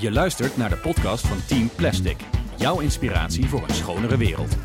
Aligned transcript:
Je 0.00 0.12
luistert 0.12 0.56
naar 0.56 0.68
de 0.68 0.76
podcast 0.76 1.26
van 1.26 1.46
Team 1.46 1.70
Plastic. 1.76 2.16
Jouw 2.56 2.80
inspiratie 2.80 3.48
voor 3.48 3.62
een 3.62 3.74
schonere 3.74 4.16
wereld. 4.16 4.56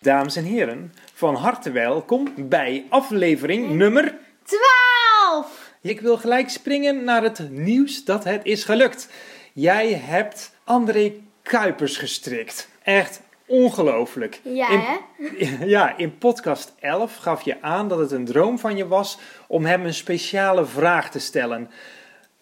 Dames 0.00 0.36
en 0.36 0.44
heren, 0.44 0.94
van 1.14 1.34
harte 1.34 1.70
welkom 1.70 2.34
bij 2.36 2.86
aflevering 2.88 3.70
nummer 3.70 4.14
12! 4.42 5.72
Ik 5.80 6.00
wil 6.00 6.16
gelijk 6.16 6.48
springen 6.48 7.04
naar 7.04 7.22
het 7.22 7.50
nieuws 7.50 8.04
dat 8.04 8.24
het 8.24 8.44
is 8.44 8.64
gelukt. 8.64 9.08
Jij 9.52 9.92
hebt 9.92 10.56
André 10.64 11.12
Kuipers 11.42 11.96
gestrikt. 11.96 12.68
Echt 12.82 13.20
ongelooflijk. 13.46 14.40
Ja, 14.42 14.68
in, 14.70 14.78
hè? 14.78 15.66
Ja, 15.74 15.96
in 15.96 16.18
podcast 16.18 16.74
11 16.80 17.16
gaf 17.16 17.42
je 17.42 17.62
aan 17.62 17.88
dat 17.88 17.98
het 17.98 18.10
een 18.10 18.24
droom 18.24 18.58
van 18.58 18.76
je 18.76 18.86
was 18.86 19.18
om 19.46 19.64
hem 19.64 19.84
een 19.84 19.94
speciale 19.94 20.66
vraag 20.66 21.10
te 21.10 21.18
stellen. 21.18 21.70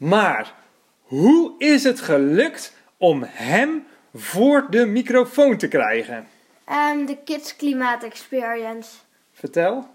Maar 0.03 0.55
hoe 1.03 1.55
is 1.59 1.85
het 1.85 2.01
gelukt 2.01 2.77
om 2.97 3.23
hem 3.27 3.87
voor 4.15 4.67
de 4.71 4.87
microfoon 4.87 5.57
te 5.57 5.69
krijgen? 5.69 6.29
Ehm, 6.65 7.05
de 7.05 7.17
Kids 7.25 7.57
Klimaat 7.57 8.03
Experience. 8.03 8.91
Vertel. 9.33 9.89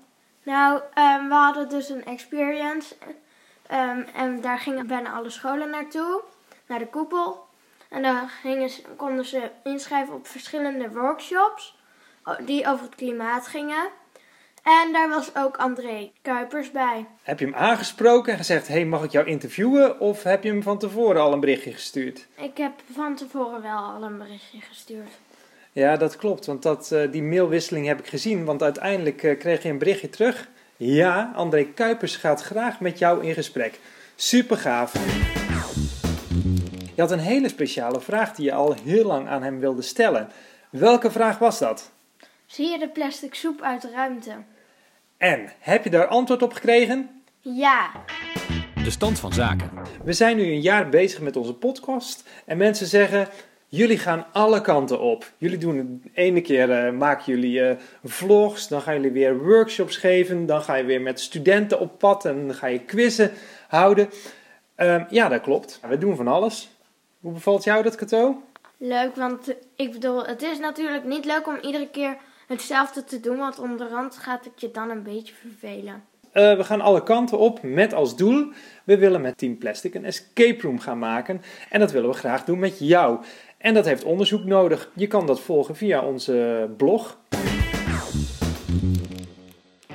Nou, 0.43 0.81
ehm, 0.93 1.27
we 1.27 1.33
hadden 1.33 1.70
dus 1.70 1.89
een 1.89 2.05
experience. 2.05 2.95
ehm, 3.67 4.02
en 4.16 4.41
daar 4.41 4.59
gingen 4.59 4.88
bijna 4.88 5.13
alle 5.13 5.30
scholen 5.30 5.70
naartoe. 5.70 6.21
Naar 6.67 6.80
de 6.80 6.88
koepel. 6.88 7.47
En 7.89 8.02
daar 8.02 8.30
gingen 8.41 8.71
konden 8.95 9.25
ze 9.25 9.52
inschrijven 9.63 10.13
op 10.13 10.27
verschillende 10.27 10.89
workshops. 10.89 11.77
Die 12.45 12.67
over 12.67 12.85
het 12.85 12.95
klimaat 12.95 13.47
gingen. 13.47 13.88
En 14.67 14.94
daar 14.94 15.09
was 15.09 15.35
ook 15.35 15.57
André 15.57 16.12
Kuipers 16.21 16.71
bij. 16.71 17.05
Heb 17.23 17.39
je 17.39 17.45
hem 17.45 17.55
aangesproken 17.55 18.31
en 18.31 18.38
gezegd: 18.38 18.67
Hey, 18.67 18.85
mag 18.85 19.03
ik 19.03 19.12
jou 19.12 19.27
interviewen? 19.27 19.99
Of 19.99 20.23
heb 20.23 20.44
je 20.44 20.50
hem 20.50 20.64
van 20.64 20.78
tevoren 20.78 21.22
al 21.22 21.33
een 21.33 21.39
berichtje 21.39 21.73
gestuurd? 21.73 22.28
Ik 22.36 22.58
heb 22.58 22.72
van 22.94 23.16
tevoren 23.16 23.61
wel 23.61 23.77
al 23.77 24.03
een 24.03 24.17
berichtje 24.17 24.59
gestuurd. 24.61 25.09
Ja, 25.72 25.97
dat 25.97 26.16
klopt, 26.16 26.45
want 26.45 26.64
dat, 26.64 26.92
eh, 26.92 27.11
die 27.11 27.23
mailwisseling 27.23 27.86
heb 27.86 28.00
ik 28.00 28.08
gezien. 28.08 28.45
Want 28.45 28.64
uiteindelijk 28.64 29.23
eh, 29.23 29.39
kreeg 29.39 29.64
je 29.64 29.69
een 29.69 29.77
berichtje 29.77 30.09
terug. 30.09 30.47
Ja, 30.77 31.31
André 31.36 31.64
Kuipers 31.64 32.16
gaat 32.16 32.42
graag 32.42 32.80
met 32.80 32.99
jou 32.99 33.25
in 33.25 33.33
gesprek. 33.33 33.80
Super 34.16 34.58
gaaf. 34.58 34.94
Je 36.95 37.02
had 37.02 37.11
een 37.11 37.20
hele 37.20 37.49
speciale 37.49 38.02
vraag 38.02 38.36
die 38.36 38.45
je 38.45 38.53
al 38.53 38.75
heel 38.83 39.05
lang 39.05 39.27
aan 39.27 39.44
hem 39.44 39.59
wilde 39.59 39.81
stellen. 39.81 40.30
Welke 40.70 41.11
vraag 41.11 41.38
was 41.38 41.59
dat? 41.59 41.92
Zie 42.45 42.70
je 42.70 42.80
de 42.80 42.89
plastic 42.89 43.36
soep 43.36 43.61
uit 43.61 43.81
de 43.81 43.92
ruimte? 43.92 44.31
En 45.18 45.50
heb 45.60 45.84
je 45.84 45.90
daar 45.90 46.08
antwoord 46.08 46.42
op 46.42 46.54
gekregen? 46.54 47.22
Ja. 47.42 47.92
De 48.84 48.90
stand 48.90 49.20
van 49.20 49.34
zaken. 49.34 49.72
We 50.04 50.14
zijn 50.14 50.38
nu 50.38 50.44
een 50.44 50.62
jaar 50.62 50.90
bezig 50.90 51.22
met 51.22 51.36
onze 51.36 51.54
podcast 51.54 52.30
en 52.46 52.58
mensen 52.58 52.88
zeggen: 52.88 53.28
jullie 53.68 53.98
gaan 53.98 54.26
alle 54.32 54.62
kanten 54.62 55.00
op. 55.00 55.32
Jullie 55.38 55.58
doen 55.58 56.02
de 56.04 56.10
ene 56.14 56.42
keer 56.42 56.72
eh, 56.72 56.94
maken 56.94 57.34
jullie 57.34 57.62
eh, 57.62 57.78
vlogs, 58.04 58.68
dan 58.68 58.82
gaan 58.82 58.94
jullie 58.94 59.12
weer 59.12 59.44
workshops 59.44 59.98
geven, 59.98 60.45
dan 60.45 60.62
ga 60.62 60.76
je 60.76 60.84
weer 60.84 61.02
met 61.02 61.20
studenten 61.20 61.80
op 61.80 62.00
pad 62.00 62.26
en 62.26 62.48
dan 62.48 62.56
ga 62.56 62.68
je 62.68 62.80
quizzen 62.80 63.32
houden. 63.68 64.10
Ehm, 64.76 65.04
ja, 65.10 65.30
dat 65.30 65.42
klopt. 65.42 65.80
We 65.88 65.98
doen 65.98 66.16
van 66.16 66.28
alles. 66.28 66.70
Hoe 67.20 67.34
bevalt 67.34 67.64
jou 67.64 67.84
dat, 67.84 67.95
Kato? 67.95 68.42
Leuk, 68.78 69.16
want 69.16 69.54
ik 69.76 69.92
bedoel, 69.92 70.26
het 70.26 70.42
is 70.42 70.60
natuurlijk 70.60 71.04
niet 71.04 71.26
leuk 71.26 71.48
om 71.48 71.58
iedere 71.62 71.90
keer 71.90 72.18
hetzelfde 72.48 73.03
te 73.03 73.20
doen, 73.20 73.38
want 73.38 73.59
onderhand 73.59 74.17
gaat 74.17 74.45
het 74.45 74.62
je 74.62 74.72
dan 74.72 74.90
een 74.90 75.03
beetje 75.03 75.34
vervelen. 75.34 76.03
Eh, 76.31 76.56
we 76.56 76.64
gaan 76.64 76.81
alle 76.81 77.04
kanten 77.04 77.38
op 77.38 77.64
met 77.64 77.94
als 77.94 78.16
doel, 78.16 78.52
we 78.84 78.98
willen 78.98 79.22
met 79.22 79.38
Team 79.38 79.58
Plastic 79.58 79.94
een 79.94 80.06
escape 80.06 80.62
room 80.62 80.80
gaan 80.80 81.00
maken. 81.00 81.42
En 81.70 81.80
dat 81.80 81.92
willen 81.92 82.09
we 82.09 82.16
graag 82.16 82.44
doen 82.44 82.59
met 82.59 82.80
jou. 82.80 83.20
En 83.58 83.73
dat 83.73 83.86
heeft 83.86 84.04
onderzoek 84.04 84.44
nodig. 84.44 84.92
Je 84.94 85.08
kan 85.08 85.26
dat 85.26 85.39
volgen 85.39 85.76
via 85.76 86.02
onze 86.02 86.70
blog. 86.77 87.17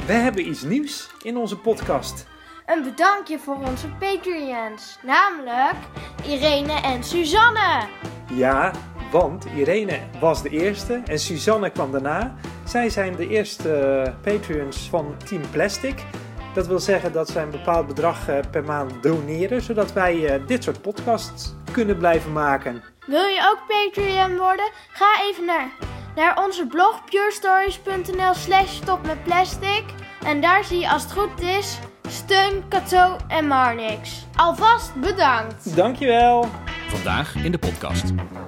We 0.06 0.12
hebben 0.12 0.48
iets 0.48 0.62
nieuws 0.62 1.10
in 1.22 1.36
onze 1.36 1.58
podcast. 1.58 2.26
Een 2.66 2.82
bedankje 2.82 3.38
voor 3.38 3.56
onze 3.56 3.88
Patreons, 3.98 4.98
namelijk 5.02 5.76
Irene 6.26 6.80
en 6.80 7.04
Suzanne. 7.04 7.86
Ja, 8.34 8.72
want 9.10 9.44
Irene 9.56 9.98
was 10.20 10.42
de 10.42 10.48
eerste 10.48 11.02
en 11.06 11.18
Suzanne 11.18 11.70
kwam 11.70 11.92
daarna. 11.92 12.34
Zij 12.64 12.90
zijn 12.90 13.16
de 13.16 13.28
eerste 13.28 13.74
eh, 13.74 14.12
Patreons 14.22 14.88
van 14.88 15.14
Team 15.24 15.42
Plastic. 15.50 16.04
Dat 16.54 16.66
wil 16.66 16.78
zeggen 16.78 17.12
dat 17.12 17.28
zij 17.28 17.42
een 17.42 17.50
bepaald 17.50 17.86
bedrag 17.86 18.28
eh, 18.28 18.38
per 18.50 18.64
maand 18.64 19.02
doneren, 19.02 19.62
zodat 19.62 19.92
wij 19.92 20.26
eh, 20.26 20.46
dit 20.46 20.64
soort 20.64 20.82
podcasts 20.82 21.54
kunnen 21.72 21.98
blijven 21.98 22.32
maken. 22.32 22.82
Wil 23.06 23.24
je 23.26 23.50
ook 23.50 23.58
Patreon 23.68 24.36
worden? 24.36 24.70
Ga 24.88 25.22
even 25.22 25.44
naar, 25.44 25.70
naar 26.16 26.44
onze 26.44 26.66
blog 26.66 27.04
purestories.nl 27.04 28.34
slash 28.34 28.74
stop 28.74 29.06
met 29.06 29.24
plastic. 29.24 29.84
En 30.24 30.40
daar 30.40 30.64
zie 30.64 30.78
je 30.78 30.90
als 30.90 31.02
het 31.02 31.12
goed 31.12 31.40
is 31.40 31.78
steun, 32.08 32.68
Kato 32.68 33.16
en 33.28 33.46
Marnix. 33.46 34.26
Alvast 34.36 34.94
bedankt. 35.00 35.76
Dankjewel! 35.76 36.46
Vandaag 36.88 37.34
in 37.34 37.52
de 37.52 37.58
podcast. 37.58 38.04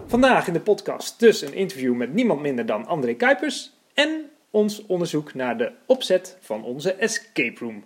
Vandaag 0.07 0.47
in 0.47 0.53
de 0.53 0.61
podcast 0.61 1.21
dus 1.21 1.43
een 1.43 1.55
interview 1.55 1.95
met 1.95 2.13
niemand 2.13 2.41
minder 2.41 2.67
dan 2.67 2.87
André 2.87 3.15
Kuipers 3.15 3.74
en 3.95 4.31
ons 4.51 4.87
onderzoek 4.87 5.35
naar 5.35 5.59
de 5.59 5.73
opzet 5.87 6.37
van 6.41 6.65
onze 6.65 6.93
escape 6.93 7.59
room. 7.59 7.83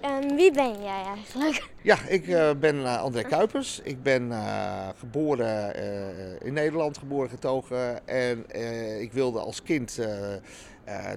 En 0.00 0.36
wie 0.36 0.52
ben 0.52 0.82
jij 0.82 1.02
eigenlijk? 1.02 1.68
Ja, 1.82 1.98
ik 2.08 2.28
eh, 2.28 2.50
ben 2.60 2.84
eh, 2.84 3.00
André 3.02 3.22
Kuipers. 3.22 3.80
Ik 3.82 4.02
ben 4.02 4.32
eh, 4.32 4.88
geboren 4.98 5.74
eh, 5.74 6.46
in 6.46 6.52
Nederland, 6.52 6.98
geboren 6.98 7.30
getogen. 7.30 8.08
En 8.08 8.44
eh, 8.50 9.00
ik 9.00 9.12
wilde 9.12 9.38
als 9.38 9.62
kind 9.62 9.98
eh, 9.98 10.34
eh, 10.34 10.40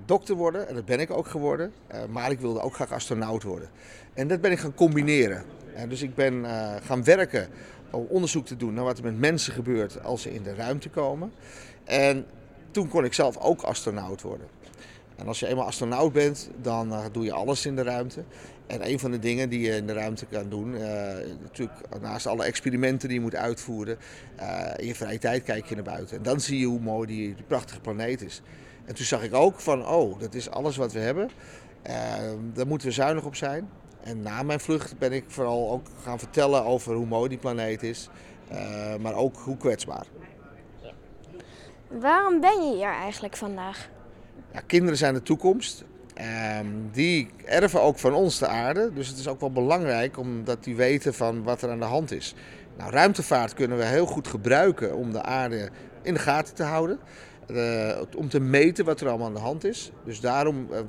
dokter 0.06 0.36
worden. 0.36 0.68
En 0.68 0.76
dat 0.76 0.86
ben 0.86 1.00
ik 1.00 1.12
ook 1.12 1.28
geworden. 1.28 1.74
Eh, 1.88 2.00
maar 2.10 2.32
ik 2.32 2.40
wilde 2.40 2.62
ook 2.62 2.74
graag 2.74 2.92
astronaut 2.92 3.44
worden. 3.44 3.70
En 4.14 4.28
dat 4.28 4.42
ben 4.42 4.52
ik 4.52 4.60
gaan 4.60 4.74
combineren. 4.74 5.44
En 5.76 5.90
dus 5.90 6.02
ik 6.02 6.16
ben 6.16 6.46
eh, 6.46 6.76
gaan 6.82 7.04
werken 7.04 7.48
om 7.92 8.06
onderzoek 8.10 8.46
te 8.46 8.56
doen 8.58 8.74
naar 8.74 8.84
wat 8.84 8.98
er 8.98 9.04
met 9.04 9.20
mensen 9.20 9.54
gebeurt 9.54 10.04
als 10.04 10.22
ze 10.22 10.34
in 10.34 10.44
de 10.44 10.56
ruimte 10.56 10.90
komen. 10.90 11.32
En 11.84 12.26
toen 12.72 12.88
kon 12.88 13.04
ik 13.04 13.14
zelf 13.14 13.38
ook 13.38 13.62
astronaut 13.62 14.22
worden. 14.22 14.48
En 15.16 15.28
als 15.28 15.40
je 15.40 15.48
eenmaal 15.48 15.66
astronaut 15.66 16.14
bent, 16.14 16.50
dan 16.62 16.94
eh, 16.94 17.06
doe 17.12 17.24
je 17.24 17.34
alles 17.34 17.66
in 17.66 17.76
de 17.76 17.84
ruimte. 17.84 18.24
En 18.70 18.90
een 18.90 19.00
van 19.00 19.12
de 19.12 19.20
dingen 19.20 19.50
die 19.50 19.60
je 19.60 19.76
in 19.76 19.88
de 19.88 19.94
ruimte 19.94 20.26
kan 20.26 20.50
doen, 20.50 20.76
eh, 20.76 20.82
natuurlijk 21.42 21.80
naast 22.02 22.28
alle 22.28 22.44
experimenten 22.44 23.08
die 23.08 23.18
je 23.18 23.24
moet 23.24 23.36
uitvoeren, 23.36 23.98
eh, 24.36 24.62
in 24.78 24.86
je 24.86 24.96
vrije 24.96 25.18
tijd 25.18 25.44
kijk 25.44 25.66
je 25.66 25.76
naar 25.76 25.84
buiten. 25.84 26.18
En 26.18 26.24
dan 26.24 26.40
zie 26.40 26.60
je 26.60 26.66
hoe 26.66 26.80
mooi 26.80 27.08
die, 27.08 27.36
die 27.36 27.44
prachtige 27.44 27.80
planeet 27.80 28.22
is. 28.22 28.42
En 28.86 28.96
toen 28.96 29.06
zag 29.06 29.24
ik 29.24 29.34
ook 29.34 29.60
van, 29.60 29.88
oh, 29.88 30.20
dat 30.20 30.34
is 30.34 30.50
alles 30.50 30.78
wat 30.78 30.94
we 30.94 31.00
hebben. 31.00 31.30
Eh, 31.82 31.96
daar 32.54 32.68
moeten 32.68 32.88
we 32.88 32.94
zuinig 32.94 33.26
op 33.26 33.36
zijn. 33.36 33.70
En 34.04 34.22
na 34.22 34.44
mijn 34.44 34.60
vlucht 34.60 34.98
ben 34.98 35.12
ik 35.12 35.24
vooral 35.28 35.72
ook 35.72 35.88
gaan 36.04 36.20
vertellen 36.20 36.66
over 36.66 36.96
hoe 36.96 37.06
mooi 37.06 37.30
die 37.30 37.38
planeet 37.38 37.84
is, 37.84 38.10
maar 39.00 39.14
ook 39.14 39.38
hoe 39.38 39.58
kwetsbaar. 39.58 40.06
Waarom 41.90 42.40
ben 42.40 42.68
je 42.68 42.76
hier 42.76 42.94
eigenlijk 42.94 43.36
vandaag? 43.36 43.90
Ja, 44.54 44.60
kinderen 44.60 44.98
zijn 44.98 45.14
de 45.14 45.22
toekomst. 45.22 45.84
Ehm, 46.14 46.68
die 46.92 47.30
erven 47.46 47.82
ook 47.82 47.98
van 48.00 48.14
ons 48.14 48.40
de 48.40 48.48
aarde. 48.48 48.94
Dus 48.94 49.08
het 49.08 49.18
is 49.18 49.28
ook 49.28 49.40
wel 49.40 49.52
belangrijk 49.52 50.18
omdat 50.18 50.64
die 50.64 50.76
weten 50.76 51.14
van 51.14 51.44
wat 51.44 51.62
er 51.62 51.70
aan 51.70 51.80
de 51.80 51.86
hand 51.86 52.12
is. 52.12 52.36
Nou, 52.78 52.92
ruimtevaart 52.92 53.54
kunnen 53.54 53.78
we 53.78 53.84
heel 53.84 54.06
goed 54.06 54.28
gebruiken 54.28 54.96
om 54.96 55.12
de 55.12 55.22
aarde 55.22 55.70
in 56.02 56.14
de 56.14 56.20
gaten 56.20 56.56
te 56.56 56.64
houden. 56.64 57.00
Eh, 57.48 58.02
om 58.18 58.30
te 58.30 58.40
meten 58.40 58.86
wat 58.86 59.02
er 59.02 59.08
allemaal 59.08 59.28
aan 59.28 59.34
de 59.34 59.40
hand 59.40 59.64
is. 59.64 59.92
Dus 60.04 60.20
daarom 60.20 60.68
eh, 60.72 60.80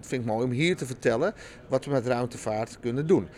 vind 0.00 0.22
ik 0.22 0.28
mooi 0.28 0.44
om 0.44 0.50
hier 0.50 0.76
te 0.76 0.86
vertellen 0.86 1.34
wat 1.68 1.84
we 1.84 1.90
met 1.90 2.06
ruimtevaart 2.06 2.80
kunnen 2.80 3.06
doen. 3.06 3.28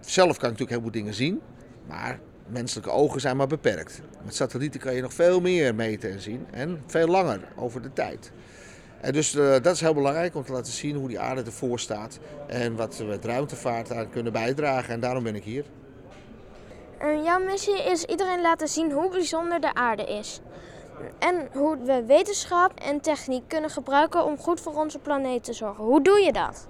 Zelf 0.00 0.36
kan 0.36 0.50
ik 0.50 0.58
natuurlijk 0.58 0.70
heel 0.70 0.80
veel 0.80 0.90
dingen 0.90 1.14
zien, 1.14 1.40
maar 1.88 2.20
menselijke 2.52 2.90
ogen 2.90 3.20
zijn 3.20 3.36
maar 3.36 3.46
beperkt. 3.46 4.00
Met 4.24 4.34
satellieten 4.34 4.80
kan 4.80 4.94
je 4.94 5.02
nog 5.02 5.12
veel 5.12 5.40
meer 5.40 5.74
meten 5.74 6.10
en 6.10 6.20
zien 6.20 6.46
en 6.50 6.82
veel 6.86 7.06
langer 7.06 7.40
over 7.56 7.82
de 7.82 7.92
tijd. 7.92 8.32
En 9.00 9.12
dus 9.12 9.34
eh, 9.34 9.50
dat 9.50 9.74
is 9.74 9.80
heel 9.80 9.94
belangrijk 9.94 10.34
om 10.34 10.44
te 10.44 10.52
laten 10.52 10.72
zien 10.72 10.96
hoe 10.96 11.08
die 11.08 11.20
aarde 11.20 11.42
ervoor 11.42 11.80
staat 11.80 12.18
en 12.46 12.76
wat 12.76 12.96
we 12.96 13.04
met 13.04 13.24
ruimtevaart 13.24 13.92
aan 13.92 14.10
kunnen 14.10 14.32
bijdragen. 14.32 14.94
En 14.94 15.00
daarom 15.00 15.22
ben 15.22 15.34
ik 15.34 15.44
hier. 15.44 15.64
jouw 17.24 17.44
missie 17.44 17.82
is 17.82 18.04
iedereen 18.04 18.40
laten 18.40 18.68
zien 18.68 18.92
hoe 18.92 19.10
bijzonder 19.10 19.60
de 19.60 19.74
aarde 19.74 20.04
is. 20.04 20.40
En 21.18 21.48
hoe 21.52 21.78
we 21.78 22.04
wetenschap 22.06 22.80
en 22.80 23.00
techniek 23.00 23.48
kunnen 23.48 23.70
gebruiken 23.70 24.24
om 24.24 24.38
goed 24.38 24.60
voor 24.60 24.74
onze 24.74 24.98
planeet 24.98 25.44
te 25.44 25.52
zorgen. 25.52 25.84
Hoe 25.84 26.02
doe 26.02 26.20
je 26.20 26.32
dat? 26.32 26.66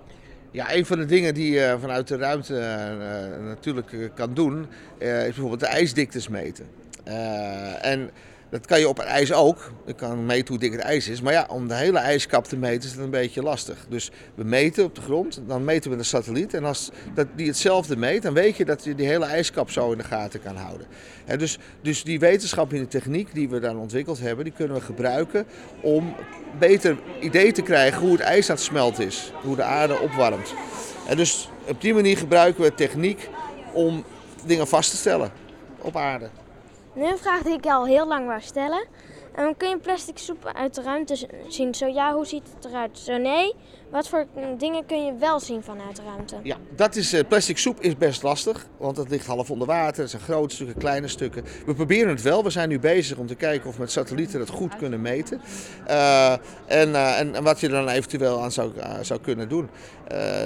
Ja, 0.53 0.75
een 0.75 0.87
van 0.87 0.99
de 0.99 1.05
dingen 1.07 1.35
die 1.35 1.53
je 1.53 1.77
vanuit 1.81 2.09
de 2.09 2.17
ruimte 2.17 2.59
eh, 2.59 3.45
natuurlijk 3.45 3.93
eh, 3.93 3.99
kan 4.15 4.35
doen, 4.35 4.67
eh, 4.99 5.19
is 5.19 5.25
bijvoorbeeld 5.25 5.61
de 5.61 5.67
ijsdiktes 5.67 6.29
meten. 6.29 6.67
Eh, 7.05 7.85
en 7.85 8.11
Dat 8.53 8.67
kan 8.67 8.79
je 8.79 8.89
op 8.89 8.99
ijs 8.99 9.33
ook. 9.33 9.73
Je 9.87 9.93
kan 9.93 10.27
meten 10.27 10.49
hoe 10.49 10.59
dik 10.59 10.73
het 10.73 10.81
ijs 10.81 11.09
is. 11.09 11.21
Maar 11.21 11.33
ja, 11.33 11.47
om 11.49 11.69
de 11.69 11.75
hele 11.75 11.99
ijskap 11.99 12.45
te 12.45 12.57
meten 12.57 12.89
is 12.89 12.95
het 12.95 13.05
een 13.05 13.11
beetje 13.11 13.43
lastig. 13.43 13.87
Dus 13.89 14.11
we 14.35 14.45
meten 14.45 14.85
op 14.85 14.95
de 14.95 15.01
grond, 15.01 15.41
dan 15.47 15.65
meten 15.65 15.91
we 15.91 15.97
een 15.97 16.05
satelliet. 16.05 16.55
En 16.55 16.65
als 16.65 16.91
dat 17.15 17.27
die 17.37 17.47
hetzelfde 17.47 17.97
meet, 17.97 18.23
dan 18.23 18.35
weet 18.35 18.57
je 18.57 18.65
dat 18.65 18.85
je 18.85 18.95
die 18.95 19.07
hele 19.07 19.25
ijskap 19.25 19.71
zo 19.71 19.93
in 19.93 19.99
de 19.99 20.05
gaten 20.05 20.43
kan 20.43 20.57
houden. 20.57 20.87
En 21.25 21.39
dus, 21.39 21.59
dus 21.83 22.05
die 22.05 22.19
wetenschap 22.19 22.73
en 22.73 22.79
de 22.79 22.89
techniek 22.89 23.35
die 23.35 23.49
we 23.49 23.61
dan 23.61 23.79
ontwikkeld 23.79 24.21
hebben, 24.21 24.45
die 24.45 24.55
kunnen 24.55 24.77
we 24.77 24.83
gebruiken 24.83 25.47
om 25.81 26.15
beter 26.59 26.99
idee 27.21 27.53
te 27.53 27.63
krijgen 27.63 28.01
hoe 28.01 28.13
het 28.13 28.21
ijs 28.21 28.51
aan 28.51 28.57
het 28.57 28.65
smelten 28.65 29.07
is. 29.07 29.33
Hoe 29.43 29.57
de 29.57 29.63
aarde 29.63 30.01
opwarmt. 30.01 30.55
En 31.09 31.17
dus 31.17 31.49
op 31.69 31.81
die 31.81 31.95
manier 31.95 32.17
gebruiken 32.17 32.63
we 32.63 32.75
techniek 32.75 33.29
om 33.73 34.05
dingen 34.47 34.69
vast 34.69 34.91
te 34.91 34.97
stellen 34.97 35.31
op 35.79 35.97
aarde. 35.97 36.29
Nu 36.95 37.07
een 37.07 37.19
vraag 37.19 37.43
die 37.43 37.53
ik 37.53 37.67
al 37.67 37.87
heel 37.87 38.07
lang 38.07 38.27
wou 38.27 38.41
stellen. 38.41 38.87
Um, 39.39 39.57
kun 39.57 39.69
je 39.69 39.79
plastic 39.79 40.19
soep 40.19 40.51
uit 40.55 40.75
de 40.75 40.83
ruimte 40.83 41.29
zien? 41.49 41.75
Zo 41.75 41.87
ja, 41.87 42.15
hoe 42.15 42.27
ziet 42.27 42.43
het 42.55 42.65
eruit? 42.65 42.99
Zo 42.99 43.17
nee, 43.17 43.55
wat 43.91 44.09
voor 44.09 44.27
dingen 44.59 44.87
kun 44.87 45.05
je 45.05 45.13
wel 45.19 45.41
zien 45.41 45.63
vanuit 45.63 45.97
de 45.97 46.03
ruimte? 46.03 46.37
Ja, 46.43 46.57
dat 46.77 46.97
is, 46.97 47.15
uh, 47.15 47.21
plastic 47.29 47.59
soep 47.59 47.81
is 47.81 47.97
best 47.97 48.23
lastig, 48.23 48.67
want 48.77 48.97
het 48.97 49.11
ligt 49.11 49.27
half 49.27 49.51
onder 49.51 49.67
water. 49.67 50.01
Het 50.01 50.11
zijn 50.11 50.23
grote 50.23 50.55
stukken, 50.55 50.77
kleine 50.77 51.09
stukken. 51.09 51.45
We 51.67 51.75
proberen 51.75 52.09
het 52.09 52.23
wel. 52.23 52.45
We 52.45 52.51
zijn 52.51 52.69
nu 52.69 52.79
bezig 52.79 53.19
om 53.19 53.27
te 53.27 53.35
kijken 53.35 53.69
of 53.69 53.75
we 53.75 53.81
met 53.81 53.91
satellieten 53.91 54.41
het 54.41 54.49
goed 54.49 54.77
kunnen 54.77 55.01
meten. 55.01 55.41
Uh, 55.89 56.33
en, 56.67 56.89
uh, 56.89 57.21
en, 57.21 57.43
wat 57.43 57.61
je 57.61 57.67
er 57.67 57.73
dan 57.73 57.89
eventueel 57.89 58.43
aan 58.43 58.53
zou, 58.53 58.73
zou 59.01 59.21
kunnen 59.21 59.49
doen. 59.49 59.69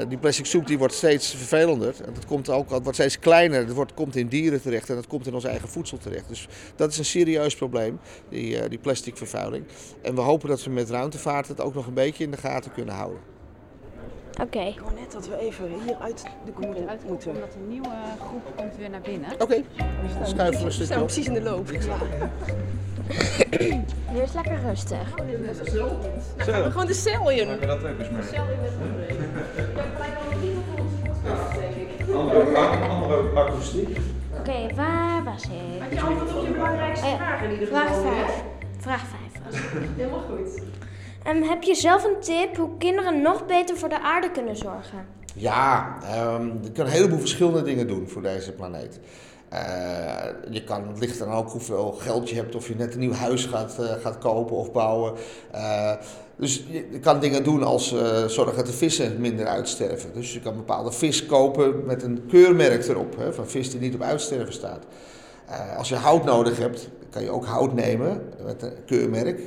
die 0.08 0.18
plastic 0.18 0.46
soep 0.46 0.66
die 0.66 0.78
wordt 0.78 0.94
steeds 0.94 1.34
vervelender. 1.34 1.94
En 2.06 2.14
dat 2.14 2.26
komt 2.26 2.50
ook, 2.50 2.70
het 2.70 2.82
wordt 2.82 2.98
steeds 2.98 3.18
kleiner. 3.18 3.58
Het 3.58 3.72
wordt, 3.72 3.94
komt 3.94 4.16
in 4.16 4.28
dieren 4.28 4.62
terecht 4.62 4.88
en 4.88 4.94
dat 4.94 5.06
komt 5.06 5.26
in 5.26 5.34
ons 5.34 5.44
eigen 5.44 5.68
voedsel 5.68 5.98
terecht. 5.98 6.28
Dus 6.28 6.48
dat 6.76 6.90
is 6.90 6.98
een 6.98 7.04
serieus 7.04 7.56
probleem, 7.56 7.98
die, 8.28 8.68
die 8.68 8.75
plastic 8.78 9.16
vervuiling. 9.16 9.64
En 10.02 10.14
we 10.14 10.20
hopen 10.20 10.48
dat 10.48 10.64
we 10.64 10.70
met 10.70 10.90
ruimtevaart 10.90 11.48
het 11.48 11.60
ook 11.60 11.74
nog 11.74 11.86
een 11.86 11.94
beetje 11.94 12.24
in 12.24 12.30
de 12.30 12.36
gaten 12.36 12.72
kunnen 12.72 12.94
houden. 12.94 13.20
Oké. 14.30 14.42
Okay. 14.42 14.68
Ik 14.68 14.80
wou 14.80 14.94
net 14.94 15.12
dat 15.12 15.28
we 15.28 15.38
even 15.38 15.68
hier 15.84 15.96
uit 15.96 16.22
de 16.44 16.52
koepel 16.52 16.88
uit 16.88 17.04
moeten. 17.08 17.30
Omdat 17.30 17.54
een 17.54 17.68
nieuwe 17.68 17.94
groep 18.20 18.56
komt 18.56 18.76
weer 18.76 18.90
naar 18.90 19.00
binnen. 19.00 19.32
Oké, 19.32 19.42
okay. 19.42 19.64
schuiven 20.22 20.60
we 20.60 20.64
een 20.64 20.72
stukje 20.72 20.78
We 20.78 20.84
staan 20.84 21.04
precies 21.04 21.26
in 21.26 21.34
de 21.34 21.42
loop. 21.42 21.70
Ja. 21.70 21.98
Hier 24.12 24.22
is 24.22 24.32
lekker 24.32 24.60
rustig. 24.66 25.14
Zo. 25.72 25.98
We 26.36 26.70
gewoon 26.70 26.86
de 26.86 26.94
cel 26.94 27.30
in. 27.30 27.48
Hebben 27.48 27.68
dat 27.68 27.84
ook 27.84 27.98
eens 27.98 28.10
mee? 28.10 28.40
Andere, 32.14 32.56
andere 32.88 33.40
akoestiek. 33.40 33.98
Oké, 34.30 34.50
okay, 34.50 34.74
waar 34.74 35.24
was 35.24 35.42
ik? 35.42 35.50
Heb 35.78 35.92
je 35.92 36.00
antwoord 36.00 36.34
op 36.34 36.46
je 36.46 36.52
belangrijkste 36.52 37.06
oh, 37.06 37.16
vraag 37.16 37.42
in 37.42 37.50
ieder 37.50 37.66
geval? 37.66 37.86
Vraag 37.86 38.26
5. 38.26 38.45
Vraag 38.86 39.04
5 39.42 39.60
Helemaal 39.96 40.20
goed. 40.20 40.62
Um, 41.28 41.42
heb 41.42 41.62
je 41.62 41.74
zelf 41.74 42.04
een 42.04 42.20
tip 42.20 42.56
hoe 42.56 42.70
kinderen 42.78 43.22
nog 43.22 43.46
beter 43.46 43.76
voor 43.76 43.88
de 43.88 44.00
aarde 44.00 44.30
kunnen 44.30 44.56
zorgen? 44.56 45.06
Ja, 45.34 45.96
um, 46.34 46.58
je 46.62 46.72
kan 46.72 46.86
een 46.86 46.92
heleboel 46.92 47.18
verschillende 47.18 47.62
dingen 47.62 47.86
doen 47.86 48.08
voor 48.08 48.22
deze 48.22 48.52
planeet. 48.52 49.00
Uh, 49.52 49.58
je 50.50 50.64
kan, 50.64 50.88
het 50.88 50.98
ligt 50.98 51.18
dan 51.18 51.32
ook 51.32 51.50
hoeveel 51.50 51.92
geld 51.92 52.30
je 52.30 52.34
hebt, 52.34 52.54
of 52.54 52.68
je 52.68 52.76
net 52.76 52.94
een 52.94 53.00
nieuw 53.00 53.12
huis 53.12 53.44
gaat, 53.44 53.76
uh, 53.80 53.92
gaat 54.02 54.18
kopen 54.18 54.56
of 54.56 54.72
bouwen. 54.72 55.12
Uh, 55.54 55.92
dus 56.36 56.64
je 56.70 56.98
kan 57.00 57.20
dingen 57.20 57.44
doen 57.44 57.62
als 57.62 57.88
zorgen 58.26 58.56
dat 58.56 58.66
de 58.66 58.72
vissen 58.72 59.20
minder 59.20 59.46
uitsterven. 59.46 60.14
Dus 60.14 60.32
je 60.32 60.40
kan 60.40 60.56
bepaalde 60.56 60.92
vis 60.92 61.26
kopen 61.26 61.84
met 61.86 62.02
een 62.02 62.24
keurmerk 62.28 62.88
erop, 62.88 63.16
hè, 63.16 63.32
van 63.32 63.48
vis 63.48 63.70
die 63.70 63.80
niet 63.80 63.94
op 63.94 64.02
uitsterven 64.02 64.52
staat. 64.52 64.84
Als 65.76 65.88
je 65.88 65.94
hout 65.94 66.24
nodig 66.24 66.58
hebt, 66.58 66.88
kan 67.10 67.22
je 67.22 67.30
ook 67.30 67.44
hout 67.44 67.74
nemen 67.74 68.22
met 68.44 68.62
een 68.62 68.72
keurmerk, 68.86 69.40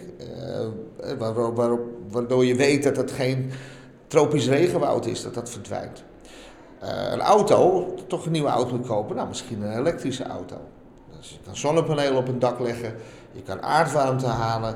waarop, 1.18 1.56
waarop, 1.56 1.82
waardoor 2.12 2.46
je 2.46 2.56
weet 2.56 2.84
dat 2.84 2.98
het 2.98 3.12
geen 3.12 3.52
tropisch 4.08 4.48
regenwoud 4.48 5.06
is, 5.06 5.24
dat 5.24 5.34
dat 5.34 5.50
verdwijnt. 5.50 6.04
Uh, 6.84 7.12
een 7.12 7.22
auto, 7.22 7.88
toch 8.08 8.26
een 8.26 8.32
nieuwe 8.32 8.50
auto 8.50 8.76
moet 8.76 8.88
kopen, 8.88 9.16
nou 9.16 9.28
misschien 9.28 9.62
een 9.62 9.78
elektrische 9.78 10.24
auto. 10.24 10.56
Dus 11.18 11.30
je 11.30 11.38
kan 11.46 11.58
zonnepanelen 11.58 12.18
op 12.18 12.28
een 12.28 12.40
dak 12.40 12.60
leggen, 12.60 12.94
je 13.32 13.42
kan 13.42 13.62
aardwarmte 13.62 14.26
halen, 14.26 14.76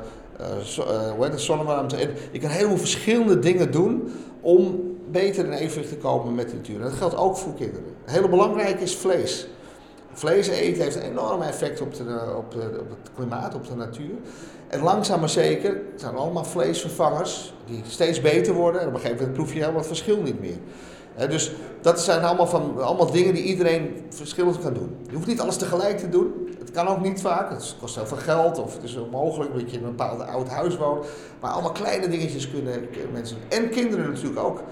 zo, 0.63 0.83
hoe 1.15 1.23
heet 1.23 1.31
het, 1.31 1.41
zonnewarmte. 1.41 2.09
Je 2.31 2.39
kan 2.39 2.49
helemaal 2.49 2.77
verschillende 2.77 3.39
dingen 3.39 3.71
doen 3.71 4.11
om 4.41 4.81
beter 5.11 5.45
in 5.45 5.51
evenwicht 5.51 5.89
te 5.89 5.97
komen 5.97 6.35
met 6.35 6.49
de 6.49 6.55
natuur. 6.55 6.75
En 6.75 6.81
dat 6.81 6.93
geldt 6.93 7.15
ook 7.15 7.37
voor 7.37 7.53
kinderen. 7.53 7.95
Heel 8.05 8.29
belangrijk 8.29 8.79
is 8.79 8.95
vlees. 8.95 9.47
Vlees 10.13 10.47
eten 10.47 10.83
heeft 10.83 10.95
een 10.95 11.01
enorm 11.01 11.41
effect 11.41 11.81
op, 11.81 11.95
de, 11.95 12.33
op, 12.37 12.51
de, 12.51 12.79
op 12.79 12.89
het 12.89 13.11
klimaat, 13.15 13.55
op 13.55 13.67
de 13.67 13.75
natuur. 13.75 14.15
En 14.67 14.81
langzaam 14.81 15.19
maar 15.19 15.29
zeker 15.29 15.81
zijn 15.95 16.15
allemaal 16.15 16.43
vleesvervangers 16.43 17.53
die 17.65 17.83
steeds 17.87 18.21
beter 18.21 18.53
worden. 18.53 18.81
En 18.81 18.87
op 18.87 18.93
een 18.93 18.99
gegeven 18.99 19.21
moment 19.21 19.37
proef 19.37 19.53
je 19.53 19.59
helemaal 19.59 19.77
het 19.77 19.87
verschil 19.87 20.21
niet 20.21 20.39
meer. 20.39 20.57
He, 21.13 21.27
dus 21.27 21.51
dat 21.81 22.01
zijn 22.01 22.23
allemaal, 22.23 22.47
van, 22.47 22.81
allemaal 22.81 23.11
dingen 23.11 23.33
die 23.33 23.43
iedereen 23.43 24.05
verschillend 24.09 24.59
kan 24.59 24.73
doen. 24.73 24.97
Je 25.09 25.15
hoeft 25.15 25.27
niet 25.27 25.41
alles 25.41 25.57
tegelijk 25.57 25.97
te 25.97 26.09
doen. 26.09 26.55
Het 26.59 26.71
kan 26.71 26.87
ook 26.87 27.01
niet 27.01 27.21
vaak. 27.21 27.49
Het 27.49 27.75
kost 27.79 27.95
heel 27.95 28.05
veel 28.05 28.17
geld 28.17 28.59
of 28.59 28.73
het 28.73 28.83
is 28.83 28.95
onmogelijk 28.95 29.53
dat 29.53 29.71
je 29.71 29.77
in 29.77 29.83
een 29.83 29.89
bepaald 29.95 30.21
oud 30.21 30.47
huis 30.47 30.77
woont. 30.77 31.05
Maar 31.39 31.51
allemaal 31.51 31.71
kleine 31.71 32.07
dingetjes 32.07 32.51
kunnen 32.51 32.87
mensen. 33.11 33.37
En 33.49 33.69
kinderen 33.69 34.09
natuurlijk 34.09 34.39
ook. 34.39 34.63